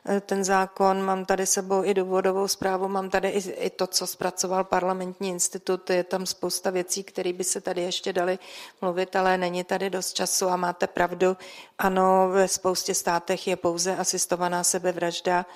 [0.08, 4.06] eh, ten zákon, mám tady sebou i důvodovou zprávu, mám tady i, i to, co
[4.06, 5.90] zpracoval parlamentní institut.
[5.90, 8.38] Je tam spousta věcí, které by se tady ještě dali
[8.80, 11.36] mluvit, ale není tady dost času a máte pravdu.
[11.78, 15.46] Ano, ve spoustě státech je pouze asistovaná sebevražda.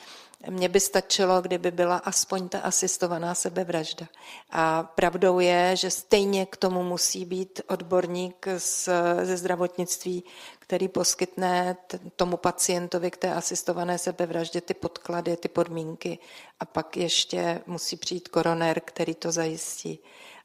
[0.51, 4.07] Mně by stačilo, kdyby byla aspoň ta asistovaná sebevražda.
[4.51, 8.89] A pravdou je, že stejně k tomu musí být odborník z,
[9.23, 10.25] ze zdravotnictví,
[10.59, 11.77] který poskytne
[12.17, 16.19] tomu pacientovi k té asistované sebevraždě ty podklady, ty podmínky.
[16.61, 19.99] A pak ještě musí přijít koroner, který to zajistí.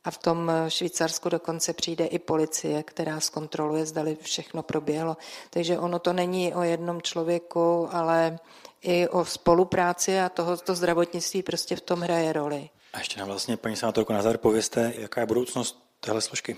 [0.04, 5.18] A v tom Švýcarsku dokonce přijde i policie, která zkontroluje, zdali všechno proběhlo.
[5.50, 8.40] Takže ono to není o jednom člověku, ale
[8.82, 12.70] i o spolupráci a toho to zdravotnictví prostě v tom hraje roli.
[12.94, 16.58] A ještě nám vlastně, paní senátorko, na závěr pověste, jaká je budoucnost téhle složky?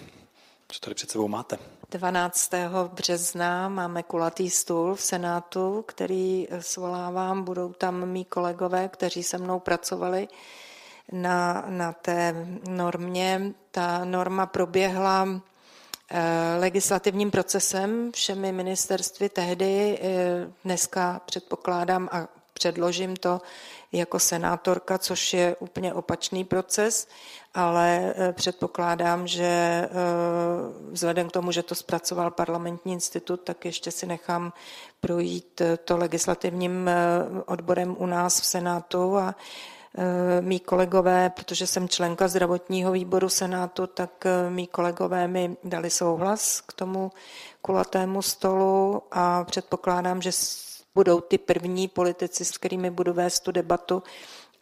[0.68, 1.58] Co tady před sebou máte?
[1.92, 2.52] 12.
[2.88, 7.44] března máme kulatý stůl v Senátu, který svolávám.
[7.44, 10.28] Budou tam mý kolegové, kteří se mnou pracovali
[11.12, 13.54] na, na té normě.
[13.72, 15.42] Ta norma proběhla
[16.60, 20.00] legislativním procesem všemi ministerstvy tehdy.
[20.02, 23.42] Eh, dneska předpokládám a předložím to
[23.92, 27.08] jako senátorka, což je úplně opačný proces,
[27.54, 29.90] ale eh, předpokládám, že
[30.92, 34.54] vzhledem k tomu, že to zpracoval parlamentní institut, tak ještě si nechám
[35.02, 36.90] projít to legislativním
[37.46, 39.83] odborem u nás v Senátu a Eh,
[40.42, 46.62] mý kolegové, protože jsem členka zdravotního výboru Senátu, tak eh, mý kolegové mi dali souhlas
[46.62, 47.12] k tomu
[47.62, 50.32] kulatému stolu a předpokládám, že
[50.96, 54.04] budou ty první politici, s kterými budu vést tu debatu,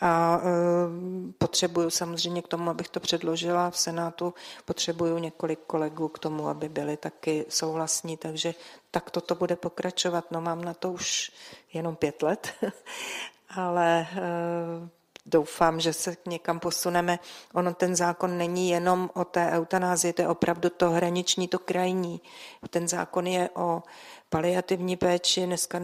[0.01, 4.33] a e, potřebuju samozřejmě k tomu, abych to předložila v Senátu,
[4.65, 8.53] potřebuju několik kolegů k tomu, aby byli taky souhlasní, takže
[8.91, 10.25] tak toto bude pokračovat.
[10.31, 11.31] No mám na to už
[11.73, 12.53] jenom pět let,
[13.49, 14.07] ale
[15.31, 17.19] doufám, že se někam posuneme.
[17.53, 22.21] Ono ten zákon není jenom o té eutanázii, to je opravdu to hraniční, to krajní.
[22.69, 23.83] Ten zákon je o
[24.29, 25.79] paliativní péči, dneska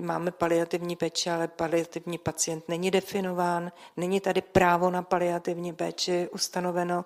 [0.00, 7.04] máme paliativní péči, ale paliativní pacient není definován, není tady právo na paliativní péči ustanoveno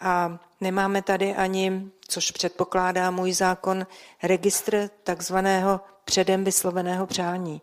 [0.00, 3.86] a nemáme tady ani, což předpokládá můj zákon,
[4.22, 5.80] registr takzvaného
[6.12, 7.60] předem vysloveného přání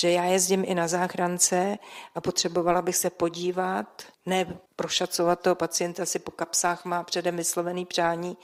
[0.00, 1.78] že já jezdím i na záchrance
[2.14, 7.86] a potřebovala bych se podívat, ne prošacovat toho pacienta, si po kapsách má předem vyslovený
[7.86, 8.36] přání,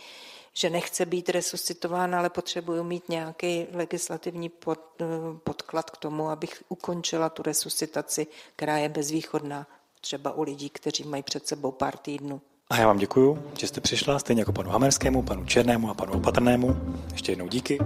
[0.53, 4.81] že nechce být resuscitován, ale potřebuju mít nějaký legislativní pod,
[5.45, 8.27] podklad k tomu, abych ukončila tu resuscitaci,
[8.57, 9.67] která je bezvýchodná,
[10.01, 12.41] třeba u lidí, kteří mají před sebou pár týdnů.
[12.71, 16.13] A já vám děkuji, že jste přišla, stejně jako panu Hamerskému, panu Černému a panu
[16.13, 16.77] Opatrnému.
[17.13, 17.79] Ještě jednou díky.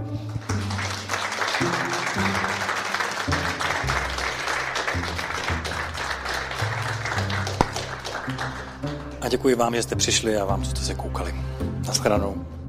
[9.20, 11.34] A děkuji vám, že jste přišli a vám, co jste se koukali.
[11.86, 12.59] Naschledanou.